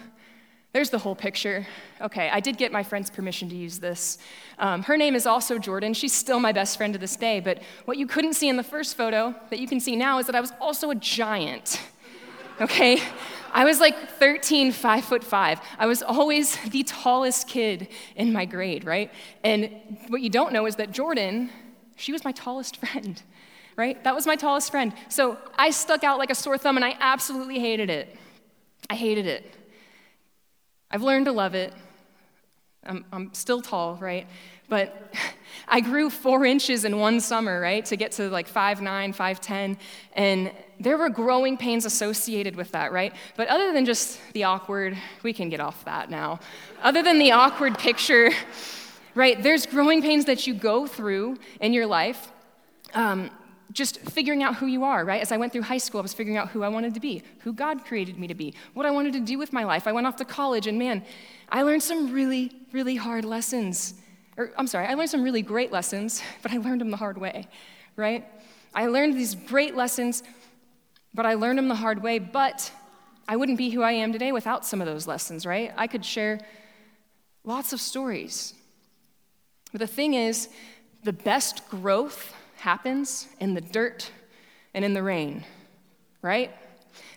there's 0.73 0.91
the 0.91 0.99
whole 0.99 1.17
picture. 1.17 1.67
Okay, 2.01 2.31
I 2.33 2.39
did 2.39 2.57
get 2.59 2.71
my 2.71 2.85
friend's 2.85 3.11
permission 3.11 3.49
to 3.49 3.57
use 3.57 3.81
this. 3.81 4.19
Um, 4.61 4.85
her 4.85 4.97
name 4.97 5.17
is 5.17 5.27
also 5.27 5.59
Jordan. 5.59 5.95
She's 5.95 6.13
still 6.13 6.39
my 6.39 6.53
best 6.53 6.77
friend 6.77 6.93
to 6.93 6.99
this 7.01 7.17
day. 7.17 7.41
But 7.41 7.61
what 7.87 7.97
you 7.97 8.07
couldn't 8.07 8.35
see 8.35 8.49
in 8.49 8.57
the 8.57 8.63
first 8.63 8.97
photo 8.97 9.35
that 9.51 9.59
you 9.59 9.67
can 9.67 9.81
see 9.81 9.97
now 9.97 10.21
is 10.21 10.27
that 10.27 10.37
I 10.37 10.41
was 10.41 10.53
also 10.61 10.91
a 10.91 10.95
giant. 10.95 11.81
Okay? 12.61 13.01
I 13.53 13.65
was 13.65 13.79
like 13.79 14.11
13, 14.19 14.73
five 14.73 15.05
foot 15.05 15.23
five. 15.23 15.61
I 15.79 15.87
was 15.87 16.03
always 16.03 16.57
the 16.71 16.83
tallest 16.83 17.47
kid 17.47 17.87
in 18.17 18.33
my 18.33 18.47
grade, 18.47 18.85
right? 18.85 19.13
And 19.45 19.71
what 20.09 20.23
you 20.23 20.29
don't 20.29 20.53
know 20.53 20.67
is 20.67 20.75
that 20.75 20.91
Jordan, 20.91 21.51
she 21.95 22.11
was 22.11 22.25
my 22.25 22.33
tallest 22.33 22.77
friend, 22.85 23.23
right? 23.79 24.03
That 24.03 24.15
was 24.15 24.27
my 24.27 24.35
tallest 24.35 24.73
friend. 24.73 24.93
So 25.09 25.39
I 25.57 25.71
stuck 25.71 26.03
out 26.03 26.19
like 26.19 26.31
a 26.31 26.35
sore 26.35 26.59
thumb 26.59 26.77
and 26.77 26.85
I 26.85 26.97
absolutely 26.99 27.61
hated 27.61 27.89
it. 27.89 28.15
I 28.91 28.97
hated 28.97 29.27
it. 29.27 29.55
I've 30.91 31.03
learned 31.03 31.27
to 31.27 31.33
love 31.33 31.55
it. 31.55 31.73
I'm, 32.85 33.05
I'm 33.13 33.33
still 33.35 33.63
tall, 33.63 33.97
right? 33.97 34.27
But 34.69 35.15
I 35.69 35.81
grew 35.81 36.11
four 36.11 36.45
inches 36.45 36.85
in 36.85 36.99
one 36.99 37.21
summer, 37.21 37.61
right, 37.61 37.85
to 37.85 37.95
get 37.95 38.13
to 38.13 38.29
like 38.31 38.53
5'9, 38.53 39.15
5'10. 39.15 39.77
And 40.15 40.51
there 40.81 40.99
were 40.99 41.09
growing 41.09 41.57
pains 41.57 41.85
associated 41.85 42.57
with 42.57 42.73
that, 42.73 42.91
right? 42.91 43.15
But 43.37 43.47
other 43.47 43.73
than 43.73 43.85
just 43.85 44.21
the 44.33 44.43
awkward, 44.43 44.99
we 45.23 45.33
can 45.33 45.51
get 45.51 45.61
off 45.61 45.85
that 45.85 46.11
now. 46.11 46.41
Other 46.83 47.03
than 47.03 47.21
the 47.21 47.31
awkward 47.31 47.79
picture, 47.79 48.33
right, 49.15 49.41
there's 49.41 49.67
growing 49.67 50.03
pains 50.03 50.25
that 50.25 50.49
you 50.49 50.55
go 50.55 50.87
through 50.89 51.39
in 51.61 51.73
your 51.73 51.87
life. 51.87 52.33
Um, 52.95 53.31
just 53.73 54.01
figuring 54.01 54.43
out 54.43 54.57
who 54.57 54.67
you 54.67 54.85
are, 54.85 55.05
right? 55.05 55.21
As 55.21 55.31
I 55.31 55.37
went 55.37 55.53
through 55.53 55.63
high 55.63 55.79
school, 55.79 56.01
I 56.01 56.03
was 56.03 56.15
figuring 56.15 56.39
out 56.39 56.49
who 56.49 56.63
I 56.63 56.69
wanted 56.69 56.95
to 56.95 57.01
be, 57.01 57.23
who 57.41 57.53
God 57.53 57.85
created 57.85 58.19
me 58.19 58.27
to 58.27 58.35
be, 58.35 58.55
what 58.75 58.87
I 58.87 58.91
wanted 58.91 59.13
to 59.15 59.21
do 59.21 59.39
with 59.39 59.53
my 59.53 59.65
life. 59.65 59.87
I 59.87 59.93
went 59.93 60.07
off 60.07 60.17
to 60.17 60.25
college, 60.25 60.67
and 60.67 60.79
man, 60.79 61.05
I 61.51 61.63
learned 61.63 61.83
some 61.83 62.13
really, 62.13 62.53
really 62.73 62.97
hard 62.97 63.25
lessons. 63.25 63.95
Or, 64.37 64.53
I'm 64.57 64.67
sorry, 64.67 64.87
I 64.87 64.95
learned 64.95 65.11
some 65.11 65.23
really 65.23 65.43
great 65.43 65.71
lessons, 65.71 66.23
but 66.43 66.53
I 66.53 66.57
learned 66.59 66.81
them 66.81 66.91
the 66.91 66.97
hard 66.97 67.19
way, 67.19 67.47
right? 67.97 68.27
I 68.75 68.87
learned 68.87 69.15
these 69.15 69.35
great 69.35 69.75
lessons, 69.75 70.23
but 71.13 71.27
I 71.27 71.35
learned 71.35 71.59
them 71.59 71.69
the 71.69 71.75
hard 71.75 72.03
way, 72.03 72.19
but 72.19 72.71
I 73.27 73.37
wouldn't 73.37 73.59
be 73.59 73.71
who 73.71 73.83
I 73.83 73.93
am 73.93 74.13
today 74.13 74.33
without 74.33 74.65
some 74.65 74.81
of 74.81 74.87
those 74.87 75.07
lessons, 75.07 75.45
right? 75.45 75.73
I 75.77 75.87
could 75.87 76.05
share 76.05 76.41
lots 77.45 77.73
of 77.75 77.81
stories. 77.81 78.55
But 79.73 79.81
the 79.81 79.87
thing 79.87 80.15
is, 80.15 80.49
the 81.05 81.13
best 81.13 81.69
growth 81.69 82.35
happens 82.59 83.29
in 83.41 83.55
the 83.55 83.61
dirt 83.61 84.11
and 84.75 84.85
in 84.85 84.95
the 84.95 85.03
rain, 85.03 85.45
right? 86.23 86.51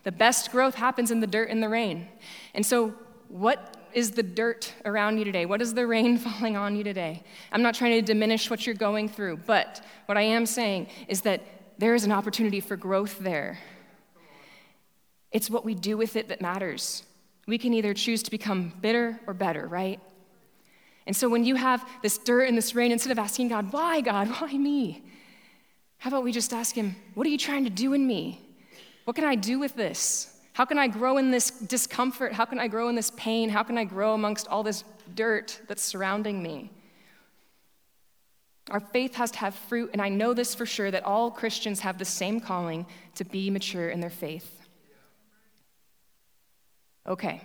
The 0.04 0.12
best 0.12 0.52
growth 0.52 0.76
happens 0.76 1.12
in 1.12 1.20
the 1.20 1.28
dirt 1.28 1.50
and 1.50 1.62
the 1.62 1.70
rain. 1.70 2.08
And 2.54 2.66
so, 2.66 2.94
what 3.28 3.78
is 3.94 4.12
the 4.12 4.24
dirt 4.24 4.74
around 4.86 5.18
you 5.18 5.26
today? 5.26 5.46
What 5.46 5.62
is 5.62 5.74
the 5.74 5.86
rain 5.88 6.18
falling 6.18 6.58
on 6.58 6.76
you 6.76 6.84
today? 6.84 7.24
I'm 7.52 7.62
not 7.62 7.76
trying 7.76 7.94
to 7.94 8.02
diminish 8.02 8.50
what 8.50 8.66
you're 8.66 8.76
going 8.76 9.10
through, 9.10 9.38
but 9.46 9.84
what 10.06 10.18
I 10.18 10.22
am 10.22 10.46
saying 10.46 10.88
is 11.08 11.22
that 11.22 11.42
there 11.78 11.96
is 11.96 12.04
an 12.04 12.12
opportunity 12.12 12.60
for 12.60 12.76
growth 12.76 13.20
there. 13.20 13.58
It's 15.32 15.50
what 15.50 15.64
we 15.64 15.74
do 15.74 15.98
with 15.98 16.16
it 16.16 16.28
that 16.30 16.42
matters. 16.42 17.04
We 17.48 17.58
can 17.58 17.74
either 17.74 17.94
choose 17.94 18.22
to 18.24 18.32
become 18.32 18.74
bitter 18.82 19.20
or 19.26 19.34
better, 19.34 19.66
right? 19.66 20.00
And 21.08 21.16
so 21.16 21.28
when 21.30 21.44
you 21.44 21.56
have 21.56 21.88
this 22.02 22.18
dirt 22.18 22.48
and 22.48 22.58
this 22.58 22.76
rain, 22.76 22.92
instead 22.92 23.12
of 23.12 23.20
asking 23.20 23.48
God, 23.48 23.72
why, 23.74 24.02
God, 24.02 24.28
why 24.40 24.54
me? 24.54 25.04
How 26.02 26.08
about 26.08 26.24
we 26.24 26.32
just 26.32 26.52
ask 26.52 26.74
Him, 26.74 26.96
What 27.14 27.28
are 27.28 27.30
you 27.30 27.38
trying 27.38 27.64
to 27.64 27.70
do 27.70 27.94
in 27.94 28.08
me? 28.08 28.42
What 29.06 29.16
can 29.16 29.24
I 29.24 29.36
do 29.36 29.60
with 29.60 29.76
this? 29.76 30.36
How 30.54 30.66
can 30.66 30.80
I 30.80 30.88
grow 30.88 31.20
in 31.20 31.30
this 31.30 31.52
discomfort? 31.52 32.34
How 32.34 32.44
can 32.44 32.58
I 32.58 32.68
grow 32.68 32.90
in 32.90 32.96
this 32.96 33.12
pain? 33.12 33.50
How 33.50 33.62
can 33.62 33.78
I 33.78 33.84
grow 33.84 34.16
amongst 34.16 34.48
all 34.48 34.64
this 34.64 34.84
dirt 35.14 35.62
that's 35.68 35.84
surrounding 35.84 36.42
me? 36.42 36.72
Our 38.72 38.80
faith 38.80 39.14
has 39.14 39.30
to 39.30 39.38
have 39.38 39.54
fruit, 39.54 39.92
and 39.94 40.02
I 40.02 40.10
know 40.10 40.34
this 40.34 40.56
for 40.56 40.66
sure 40.66 40.90
that 40.90 41.06
all 41.06 41.30
Christians 41.30 41.82
have 41.82 42.00
the 42.00 42.06
same 42.06 42.40
calling 42.40 42.88
to 43.14 43.24
be 43.24 43.52
mature 43.52 43.90
in 43.90 44.00
their 44.00 44.10
faith. 44.10 44.68
Okay. 47.06 47.44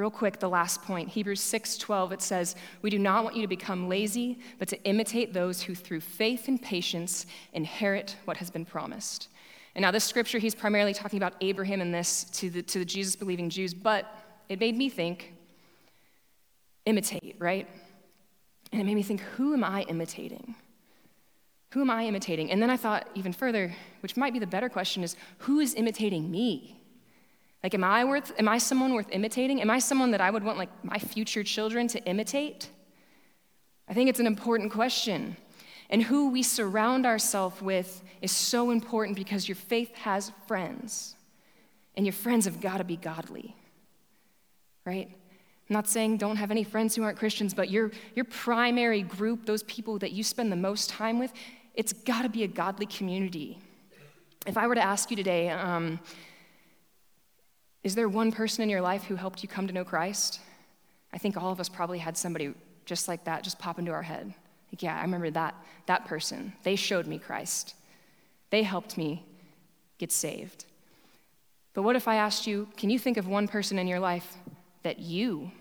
Real 0.00 0.10
quick, 0.10 0.38
the 0.38 0.48
last 0.48 0.80
point. 0.80 1.10
Hebrews 1.10 1.42
6:12 1.42 2.10
it 2.10 2.22
says, 2.22 2.56
"We 2.80 2.88
do 2.88 2.98
not 2.98 3.22
want 3.22 3.36
you 3.36 3.42
to 3.42 3.46
become 3.46 3.86
lazy, 3.86 4.38
but 4.58 4.66
to 4.68 4.82
imitate 4.84 5.34
those 5.34 5.60
who 5.60 5.74
through 5.74 6.00
faith 6.00 6.48
and 6.48 6.60
patience 6.60 7.26
inherit 7.52 8.16
what 8.24 8.38
has 8.38 8.50
been 8.50 8.64
promised." 8.64 9.28
And 9.74 9.82
now 9.82 9.90
this 9.90 10.04
scripture 10.04 10.38
he's 10.38 10.54
primarily 10.54 10.94
talking 10.94 11.18
about 11.18 11.34
Abraham 11.42 11.82
and 11.82 11.92
this 11.92 12.24
to 12.38 12.48
the 12.48 12.62
to 12.62 12.78
the 12.78 12.84
Jesus 12.86 13.14
believing 13.14 13.50
Jews, 13.50 13.74
but 13.74 14.06
it 14.48 14.58
made 14.58 14.74
me 14.74 14.88
think 14.88 15.34
imitate, 16.86 17.36
right? 17.38 17.68
And 18.72 18.80
it 18.80 18.84
made 18.84 18.94
me 18.94 19.02
think, 19.02 19.20
who 19.20 19.52
am 19.52 19.62
I 19.62 19.82
imitating? 19.82 20.54
Who 21.72 21.82
am 21.82 21.90
I 21.90 22.06
imitating? 22.06 22.50
And 22.50 22.62
then 22.62 22.70
I 22.70 22.78
thought 22.78 23.06
even 23.14 23.34
further, 23.34 23.76
which 24.00 24.16
might 24.16 24.32
be 24.32 24.38
the 24.38 24.46
better 24.46 24.70
question 24.70 25.04
is 25.04 25.14
who 25.40 25.60
is 25.60 25.74
imitating 25.74 26.30
me? 26.30 26.79
Like, 27.62 27.74
am 27.74 27.84
I 27.84 28.04
worth, 28.04 28.32
am 28.38 28.48
I 28.48 28.58
someone 28.58 28.94
worth 28.94 29.08
imitating? 29.10 29.60
Am 29.60 29.70
I 29.70 29.78
someone 29.78 30.12
that 30.12 30.20
I 30.20 30.30
would 30.30 30.42
want 30.42 30.58
like 30.58 30.70
my 30.82 30.98
future 30.98 31.44
children 31.44 31.88
to 31.88 32.02
imitate? 32.04 32.70
I 33.88 33.92
think 33.94 34.08
it's 34.08 34.20
an 34.20 34.26
important 34.26 34.72
question. 34.72 35.36
And 35.90 36.02
who 36.02 36.30
we 36.30 36.42
surround 36.42 37.04
ourselves 37.04 37.60
with 37.60 38.02
is 38.22 38.30
so 38.30 38.70
important 38.70 39.16
because 39.16 39.48
your 39.48 39.56
faith 39.56 39.94
has 39.96 40.32
friends. 40.46 41.16
And 41.96 42.06
your 42.06 42.12
friends 42.12 42.44
have 42.44 42.60
got 42.60 42.78
to 42.78 42.84
be 42.84 42.96
godly. 42.96 43.56
Right? 44.86 45.08
I'm 45.10 45.74
not 45.74 45.88
saying 45.88 46.16
don't 46.16 46.36
have 46.36 46.50
any 46.50 46.64
friends 46.64 46.94
who 46.94 47.02
aren't 47.02 47.18
Christians, 47.18 47.52
but 47.52 47.68
your, 47.68 47.90
your 48.14 48.24
primary 48.24 49.02
group, 49.02 49.44
those 49.44 49.64
people 49.64 49.98
that 49.98 50.12
you 50.12 50.22
spend 50.22 50.50
the 50.50 50.56
most 50.56 50.88
time 50.88 51.18
with, 51.18 51.32
it's 51.74 51.92
got 51.92 52.22
to 52.22 52.28
be 52.28 52.42
a 52.44 52.48
godly 52.48 52.86
community. 52.86 53.58
If 54.46 54.56
I 54.56 54.66
were 54.66 54.74
to 54.74 54.82
ask 54.82 55.10
you 55.10 55.16
today, 55.16 55.50
um, 55.50 56.00
is 57.82 57.94
there 57.94 58.08
one 58.08 58.32
person 58.32 58.62
in 58.62 58.68
your 58.68 58.80
life 58.80 59.04
who 59.04 59.16
helped 59.16 59.42
you 59.42 59.48
come 59.48 59.66
to 59.66 59.72
know 59.72 59.84
Christ? 59.84 60.40
I 61.12 61.18
think 61.18 61.36
all 61.36 61.50
of 61.50 61.60
us 61.60 61.68
probably 61.68 61.98
had 61.98 62.16
somebody 62.16 62.54
just 62.84 63.08
like 63.08 63.24
that 63.24 63.44
just 63.44 63.58
pop 63.58 63.78
into 63.78 63.92
our 63.92 64.02
head. 64.02 64.32
Like, 64.72 64.82
yeah, 64.82 64.96
I 64.96 65.02
remember 65.02 65.30
that, 65.30 65.54
that 65.86 66.04
person. 66.04 66.52
They 66.62 66.76
showed 66.76 67.06
me 67.06 67.18
Christ. 67.18 67.74
They 68.50 68.62
helped 68.62 68.96
me 68.96 69.24
get 69.98 70.12
saved. 70.12 70.64
But 71.74 71.82
what 71.82 71.96
if 71.96 72.08
I 72.08 72.16
asked 72.16 72.46
you, 72.46 72.68
can 72.76 72.90
you 72.90 72.98
think 72.98 73.16
of 73.16 73.26
one 73.26 73.48
person 73.48 73.78
in 73.78 73.86
your 73.86 74.00
life 74.00 74.36
that 74.82 74.98
you 74.98 75.52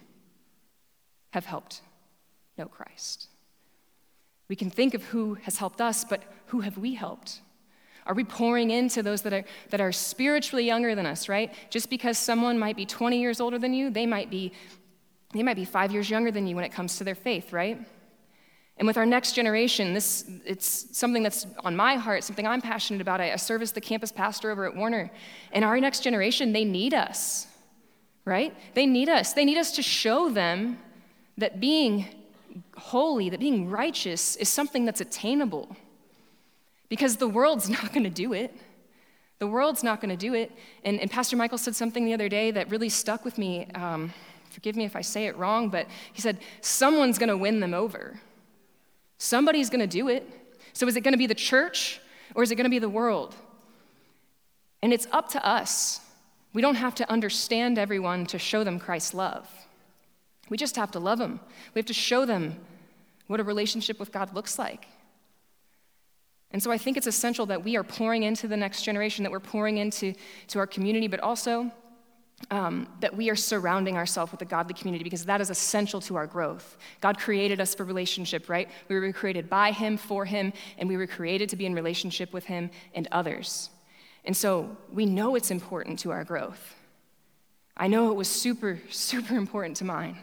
have 1.32 1.46
helped 1.46 1.82
know 2.58 2.66
Christ. 2.66 3.28
We 4.48 4.56
can 4.56 4.70
think 4.70 4.94
of 4.94 5.04
who 5.06 5.36
has 5.44 5.58
helped 5.58 5.80
us, 5.80 6.04
but 6.04 6.24
who 6.48 6.62
have 6.62 6.78
we 6.78 6.96
helped? 6.96 7.42
Are 8.06 8.14
we 8.14 8.24
pouring 8.24 8.72
into 8.72 9.04
those 9.04 9.22
that 9.24 9.34
are, 9.34 9.44
that 9.70 9.82
are 9.82 9.92
spiritually 9.92 10.66
younger 10.66 10.96
than 10.96 11.06
us, 11.06 11.30
right? 11.30 11.54
Just 11.70 11.90
because 11.90 12.18
someone 12.18 12.58
might 12.58 12.76
be 12.76 12.86
20 12.86 13.20
years 13.20 13.40
older 13.40 13.60
than 13.60 13.74
you, 13.74 13.90
they 13.90 14.06
might 14.06 14.30
be, 14.30 14.52
they 15.34 15.44
might 15.44 15.56
be 15.56 15.66
five 15.66 15.92
years 15.92 16.10
younger 16.10 16.32
than 16.32 16.48
you 16.48 16.56
when 16.56 16.66
it 16.66 16.72
comes 16.72 16.98
to 16.98 17.04
their 17.04 17.16
faith, 17.16 17.54
right? 17.54 17.80
And 18.80 18.88
with 18.88 18.98
our 18.98 19.06
next 19.06 19.34
generation, 19.34 19.94
this 19.94 20.24
it's 20.46 20.98
something 20.98 21.22
that's 21.22 21.46
on 21.66 21.76
my 21.76 21.96
heart, 21.96 22.24
something 22.24 22.48
I'm 22.48 22.62
passionate 22.62 23.02
about. 23.02 23.20
I, 23.20 23.34
I 23.34 23.36
serve 23.36 23.62
as 23.62 23.74
the 23.74 23.82
campus 23.82 24.12
pastor 24.12 24.52
over 24.52 24.66
at 24.66 24.76
Warner. 24.76 25.12
And 25.52 25.66
our 25.66 25.80
next 25.82 26.00
generation, 26.00 26.54
they 26.54 26.64
need 26.64 26.94
us, 26.94 27.46
right? 28.24 28.56
They 28.76 28.86
need 28.86 29.10
us. 29.10 29.34
They 29.34 29.44
need 29.44 29.58
us 29.58 29.74
to 29.74 29.84
show 29.84 30.30
them 30.30 30.80
that 31.38 31.60
being 31.60 32.08
holy, 32.78 33.30
that 33.30 33.42
being 33.42 33.70
righteous 33.70 34.38
is 34.38 34.48
something 34.48 34.86
that's 34.86 35.02
attainable. 35.02 35.76
Because 36.90 37.18
the 37.18 37.28
world's 37.28 37.70
not 37.78 37.94
going 37.94 38.04
to 38.04 38.10
do 38.10 38.34
it. 38.34 38.56
The 39.40 39.48
world's 39.48 39.84
not 39.84 40.02
going 40.02 40.10
to 40.10 40.18
do 40.18 40.34
it. 40.34 40.52
And, 40.84 41.00
and, 41.00 41.10
Pastor 41.10 41.38
Michael 41.38 41.58
said 41.58 41.74
something 41.74 42.04
the 42.04 42.14
other 42.14 42.28
day 42.28 42.52
that 42.52 42.70
really 42.70 42.90
stuck 42.90 43.24
with 43.24 43.38
me. 43.38 43.68
Um, 43.74 44.14
forgive 44.50 44.76
me 44.76 44.84
if 44.84 44.98
I 44.98 45.02
say 45.02 45.28
it 45.28 45.38
wrong, 45.38 45.70
but 45.70 45.88
he 46.12 46.22
said, 46.22 46.40
Someone's 46.60 47.18
going 47.18 47.30
to 47.30 47.38
win 47.38 47.62
them 47.62 47.74
over. 47.74 48.20
Somebody's 49.18 49.70
going 49.70 49.80
to 49.80 49.88
do 49.88 50.10
it. 50.10 50.28
So 50.74 50.88
is 50.88 50.96
it 50.96 51.02
going 51.02 51.14
to 51.14 51.18
be 51.18 51.28
the 51.28 51.36
church 51.36 52.02
or 52.36 52.44
is 52.44 52.52
it 52.52 52.56
going 52.56 52.66
to 52.66 52.70
be 52.70 52.80
the 52.80 52.90
world? 52.90 53.36
And 54.82 54.94
it's 54.94 55.08
up 55.12 55.30
to 55.30 55.46
us. 55.46 56.02
We 56.54 56.62
don't 56.62 56.76
have 56.76 56.96
to 56.96 57.10
understand 57.10 57.78
everyone 57.78 58.26
to 58.28 58.40
show 58.40 58.64
them 58.64 58.80
Christ's 58.80 59.14
love. 59.14 59.48
We 60.50 60.58
just 60.58 60.76
have 60.78 60.92
to 60.92 61.00
love 61.00 61.20
them. 61.20 61.40
We 61.74 61.80
have 61.80 61.86
to 61.88 61.94
show 61.94 62.26
them 62.26 62.58
what 63.28 63.40
a 63.40 63.44
relationship 63.44 64.00
with 64.00 64.12
God 64.12 64.34
looks 64.34 64.58
like. 64.58 64.88
And 66.52 66.62
so 66.62 66.72
I 66.72 66.78
think 66.78 66.98
it's 66.98 67.08
essential 67.08 67.46
that 67.48 67.64
we 67.64 67.76
are 67.78 67.84
pouring 67.84 68.24
into 68.24 68.48
the 68.48 68.58
next 68.58 68.84
generation, 68.84 69.24
that 69.24 69.32
we're 69.32 69.40
pouring 69.40 69.78
into 69.78 70.14
to 70.48 70.60
our 70.60 70.68
community, 70.68 71.08
but 71.08 71.20
also 71.20 71.72
um, 72.52 72.88
that 73.02 73.16
we 73.16 73.30
are 73.30 73.36
surrounding 73.36 73.98
ourselves 73.98 74.32
with 74.32 74.42
a 74.42 74.46
godly 74.46 74.74
community 74.74 75.04
because 75.04 75.26
that 75.26 75.42
is 75.42 75.50
essential 75.50 76.02
to 76.02 76.16
our 76.16 76.26
growth. 76.26 76.78
God 77.02 77.20
created 77.20 77.60
us 77.60 77.76
for 77.76 77.84
relationship, 77.84 78.50
right? 78.50 78.70
We 78.88 79.00
were 79.00 79.12
created 79.12 79.50
by 79.50 79.72
Him, 79.72 79.98
for 79.98 80.26
Him, 80.26 80.54
and 80.78 80.90
we 80.90 80.98
were 80.98 81.08
created 81.08 81.50
to 81.50 81.56
be 81.56 81.66
in 81.66 81.76
relationship 81.76 82.34
with 82.34 82.46
Him 82.46 82.72
and 82.96 83.08
others. 83.12 83.70
And 84.26 84.36
so 84.36 84.76
we 84.92 85.06
know 85.06 85.36
it's 85.36 85.52
important 85.52 86.00
to 86.00 86.12
our 86.12 86.24
growth. 86.24 86.76
I 87.78 87.88
know 87.88 88.12
it 88.12 88.16
was 88.16 88.28
super, 88.28 88.80
super 88.90 89.36
important 89.36 89.78
to 89.78 89.86
mine. 89.86 90.18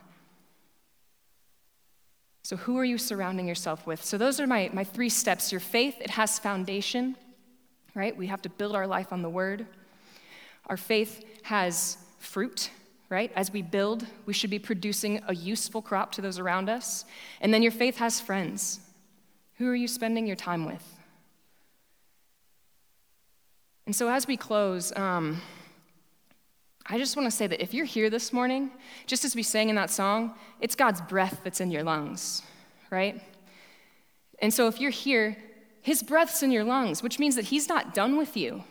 So, 2.47 2.55
who 2.55 2.79
are 2.79 2.85
you 2.85 2.97
surrounding 2.97 3.49
yourself 3.49 3.89
with? 3.89 4.05
So, 4.05 4.17
those 4.17 4.39
are 4.39 4.47
my, 4.47 4.71
my 4.73 4.85
three 4.85 5.09
steps. 5.09 5.51
Your 5.51 5.61
faith, 5.61 5.97
it 6.01 6.11
has 6.11 6.39
foundation, 6.39 7.17
right? 7.97 8.17
We 8.17 8.29
have 8.29 8.41
to 8.43 8.49
build 8.49 8.77
our 8.77 8.87
life 8.87 9.13
on 9.13 9.21
the 9.21 9.29
word. 9.29 9.67
Our 10.69 10.77
faith 10.77 11.25
has 11.43 11.99
fruit, 12.21 12.71
right? 13.09 13.33
As 13.35 13.53
we 13.53 13.63
build, 13.63 14.07
we 14.27 14.33
should 14.33 14.51
be 14.51 14.61
producing 14.61 15.21
a 15.27 15.35
useful 15.35 15.83
crop 15.83 16.13
to 16.13 16.21
those 16.21 16.39
around 16.39 16.69
us. 16.69 17.05
And 17.41 17.53
then 17.53 17.65
your 17.65 17.73
faith 17.73 17.97
has 17.97 18.21
friends. 18.21 18.79
Who 19.57 19.69
are 19.69 19.75
you 19.75 19.89
spending 19.89 20.25
your 20.25 20.37
time 20.37 20.67
with? 20.67 21.01
And 23.87 23.97
so, 23.97 24.09
as 24.09 24.29
we 24.29 24.37
close, 24.37 24.97
um, 24.97 25.43
I 26.89 26.99
just 26.99 27.17
want 27.17 27.27
to 27.27 27.37
say 27.37 27.49
that 27.49 27.61
if 27.61 27.75
you're 27.75 27.85
here 27.85 28.09
this 28.09 28.33
morning, 28.33 28.71
just 29.07 29.25
as 29.25 29.35
we 29.35 29.43
sang 29.43 29.69
in 29.69 29.77
that 29.77 29.91
song, 29.91 30.35
it's 30.61 30.77
God's 30.77 31.01
breath 31.01 31.41
that's 31.43 31.61
in 31.61 31.71
your 31.71 31.83
lungs, 31.83 32.43
right? 32.91 33.21
And 34.39 34.55
so 34.55 34.69
if 34.69 34.81
you're 34.81 34.93
here, 34.93 35.37
His 35.83 36.03
breath's 36.03 36.45
in 36.45 36.53
your 36.53 36.63
lungs, 36.63 37.03
which 37.03 37.19
means 37.19 37.35
that 37.35 37.47
He's 37.47 37.69
not 37.69 37.93
done 37.93 38.17
with 38.17 38.37
you. 38.37 38.63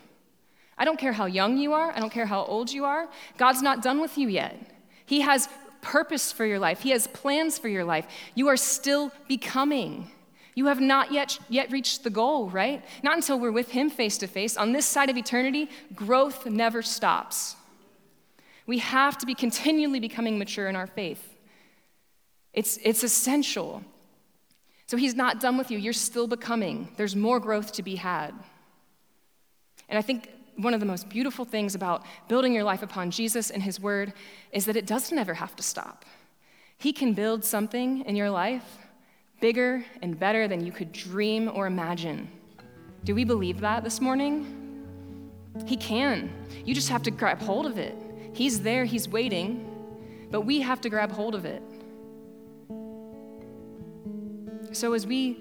I 0.78 0.86
don't 0.86 0.98
care 0.98 1.12
how 1.12 1.26
young 1.26 1.58
you 1.58 1.74
are, 1.74 1.90
I 1.92 2.00
don't 2.00 2.12
care 2.12 2.26
how 2.26 2.44
old 2.44 2.72
you 2.72 2.86
are, 2.86 3.08
God's 3.36 3.60
not 3.60 3.82
done 3.82 4.00
with 4.00 4.16
you 4.16 4.28
yet. 4.28 4.56
He 5.04 5.20
has 5.20 5.48
purpose 5.82 6.32
for 6.32 6.46
your 6.46 6.58
life, 6.58 6.80
He 6.80 6.90
has 6.90 7.06
plans 7.08 7.58
for 7.58 7.68
your 7.68 7.84
life. 7.84 8.06
You 8.34 8.48
are 8.48 8.56
still 8.56 9.12
becoming. 9.28 10.10
You 10.54 10.66
have 10.66 10.80
not 10.80 11.12
yet, 11.12 11.38
yet 11.50 11.70
reached 11.70 12.02
the 12.02 12.08
goal, 12.08 12.48
right? 12.48 12.82
Not 13.02 13.16
until 13.16 13.38
we're 13.38 13.52
with 13.52 13.72
Him 13.72 13.90
face 13.90 14.16
to 14.18 14.26
face. 14.26 14.56
On 14.56 14.72
this 14.72 14.86
side 14.86 15.10
of 15.10 15.18
eternity, 15.18 15.68
growth 15.94 16.46
never 16.46 16.80
stops. 16.80 17.56
We 18.66 18.78
have 18.78 19.16
to 19.18 19.26
be 19.26 19.34
continually 19.34 20.00
becoming 20.00 20.38
mature 20.38 20.68
in 20.68 20.76
our 20.76 20.86
faith. 20.86 21.36
It's, 22.52 22.78
it's 22.82 23.04
essential. 23.04 23.82
So 24.86 24.96
he's 24.96 25.14
not 25.14 25.40
done 25.40 25.56
with 25.56 25.70
you. 25.70 25.78
You're 25.78 25.92
still 25.92 26.26
becoming. 26.26 26.88
There's 26.96 27.14
more 27.14 27.40
growth 27.40 27.72
to 27.72 27.82
be 27.82 27.96
had. 27.96 28.32
And 29.88 29.98
I 29.98 30.02
think 30.02 30.30
one 30.56 30.74
of 30.74 30.80
the 30.80 30.86
most 30.86 31.08
beautiful 31.08 31.44
things 31.44 31.74
about 31.74 32.04
building 32.28 32.52
your 32.52 32.64
life 32.64 32.82
upon 32.82 33.10
Jesus 33.10 33.50
and 33.50 33.62
his 33.62 33.78
word 33.78 34.12
is 34.52 34.64
that 34.66 34.76
it 34.76 34.86
doesn't 34.86 35.18
ever 35.18 35.34
have 35.34 35.54
to 35.56 35.62
stop. 35.62 36.04
He 36.78 36.92
can 36.92 37.12
build 37.12 37.44
something 37.44 38.04
in 38.04 38.16
your 38.16 38.30
life 38.30 38.78
bigger 39.40 39.84
and 40.00 40.18
better 40.18 40.48
than 40.48 40.64
you 40.64 40.72
could 40.72 40.92
dream 40.92 41.50
or 41.52 41.66
imagine. 41.66 42.28
Do 43.04 43.14
we 43.14 43.22
believe 43.22 43.60
that 43.60 43.84
this 43.84 44.00
morning? 44.00 44.82
He 45.66 45.76
can. 45.76 46.32
You 46.64 46.74
just 46.74 46.88
have 46.88 47.02
to 47.02 47.10
grab 47.10 47.40
hold 47.40 47.66
of 47.66 47.76
it. 47.76 47.96
He's 48.36 48.60
there, 48.60 48.84
He's 48.84 49.08
waiting, 49.08 49.66
but 50.30 50.42
we 50.42 50.60
have 50.60 50.82
to 50.82 50.90
grab 50.90 51.10
hold 51.10 51.34
of 51.34 51.46
it. 51.46 51.62
So 54.72 54.92
as 54.92 55.06
we 55.06 55.38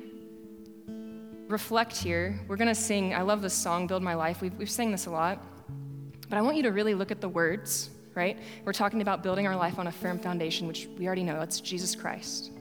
reflect 1.50 1.98
here, 1.98 2.40
we're 2.48 2.56
going 2.56 2.70
to 2.70 2.74
sing. 2.74 3.14
I 3.14 3.22
love 3.22 3.42
this 3.42 3.54
song, 3.54 3.86
Build 3.86 4.02
My 4.02 4.14
Life. 4.14 4.40
We've, 4.40 4.54
we've 4.54 4.70
sang 4.70 4.92
this 4.92 5.08
a 5.08 5.12
lot. 5.12 5.44
But 6.30 6.38
I 6.38 6.42
want 6.42 6.56
you 6.56 6.64
to 6.64 6.72
really 6.72 6.94
look 6.94 7.12
at 7.12 7.20
the 7.20 7.28
words, 7.28 7.90
right? 8.14 8.38
We're 8.64 8.72
talking 8.72 9.02
about 9.02 9.24
building 9.24 9.46
our 9.46 9.58
life 9.58 9.78
on 9.78 9.88
a 9.88 9.92
firm 9.92 10.18
foundation, 10.18 10.66
which 10.66 10.88
we 10.98 11.06
already 11.06 11.24
know 11.24 11.38
that's 11.38 11.60
Jesus 11.60 11.98
Christ. 11.98 12.52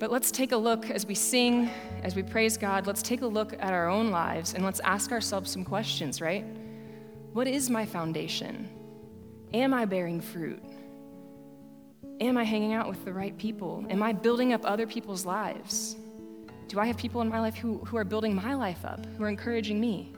But 0.00 0.10
let's 0.10 0.32
take 0.32 0.50
a 0.50 0.56
look 0.56 0.90
as 0.90 1.06
we 1.06 1.14
sing, 1.14 1.70
as 2.02 2.16
we 2.16 2.24
praise 2.24 2.56
God, 2.56 2.88
let's 2.88 3.00
take 3.00 3.22
a 3.22 3.26
look 3.28 3.52
at 3.60 3.72
our 3.72 3.88
own 3.88 4.10
lives 4.10 4.54
and 4.54 4.64
let's 4.64 4.80
ask 4.80 5.12
ourselves 5.12 5.52
some 5.52 5.64
questions, 5.64 6.20
right? 6.20 6.44
What 7.38 7.46
is 7.46 7.70
my 7.70 7.86
foundation? 7.86 8.68
Am 9.54 9.72
I 9.72 9.84
bearing 9.84 10.20
fruit? 10.20 10.60
Am 12.20 12.36
I 12.36 12.42
hanging 12.42 12.72
out 12.72 12.88
with 12.88 13.04
the 13.04 13.12
right 13.12 13.38
people? 13.38 13.86
Am 13.90 14.02
I 14.02 14.12
building 14.12 14.52
up 14.54 14.62
other 14.64 14.88
people's 14.88 15.24
lives? 15.24 15.94
Do 16.66 16.80
I 16.80 16.86
have 16.86 16.96
people 16.96 17.20
in 17.20 17.28
my 17.28 17.38
life 17.38 17.54
who, 17.54 17.78
who 17.84 17.96
are 17.96 18.02
building 18.02 18.34
my 18.34 18.54
life 18.54 18.84
up, 18.84 19.06
who 19.16 19.22
are 19.22 19.28
encouraging 19.28 19.80
me? 19.80 20.12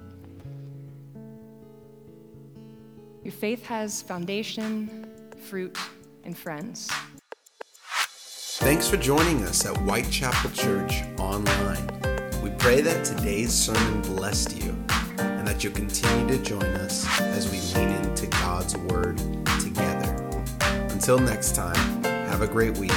Your 3.22 3.32
faith 3.32 3.66
has 3.66 4.00
foundation, 4.00 5.06
fruit, 5.50 5.76
and 6.24 6.34
friends. 6.34 6.88
Thanks 8.60 8.88
for 8.88 8.96
joining 8.96 9.42
us 9.42 9.66
at 9.66 9.76
Whitechapel 9.76 10.52
Church 10.52 11.02
Online. 11.18 11.86
We 12.42 12.48
pray 12.52 12.80
that 12.80 13.04
today's 13.04 13.52
sermon 13.52 14.00
blessed 14.00 14.56
you 14.56 14.74
you'll 15.62 15.72
continue 15.74 16.26
to 16.26 16.42
join 16.42 16.62
us 16.62 17.06
as 17.20 17.50
we 17.50 17.60
lean 17.78 17.90
into 17.96 18.26
God's 18.28 18.76
Word 18.76 19.18
together. 19.60 20.16
Until 20.90 21.18
next 21.18 21.54
time, 21.54 22.02
have 22.04 22.40
a 22.40 22.46
great 22.46 22.78
week 22.78 22.92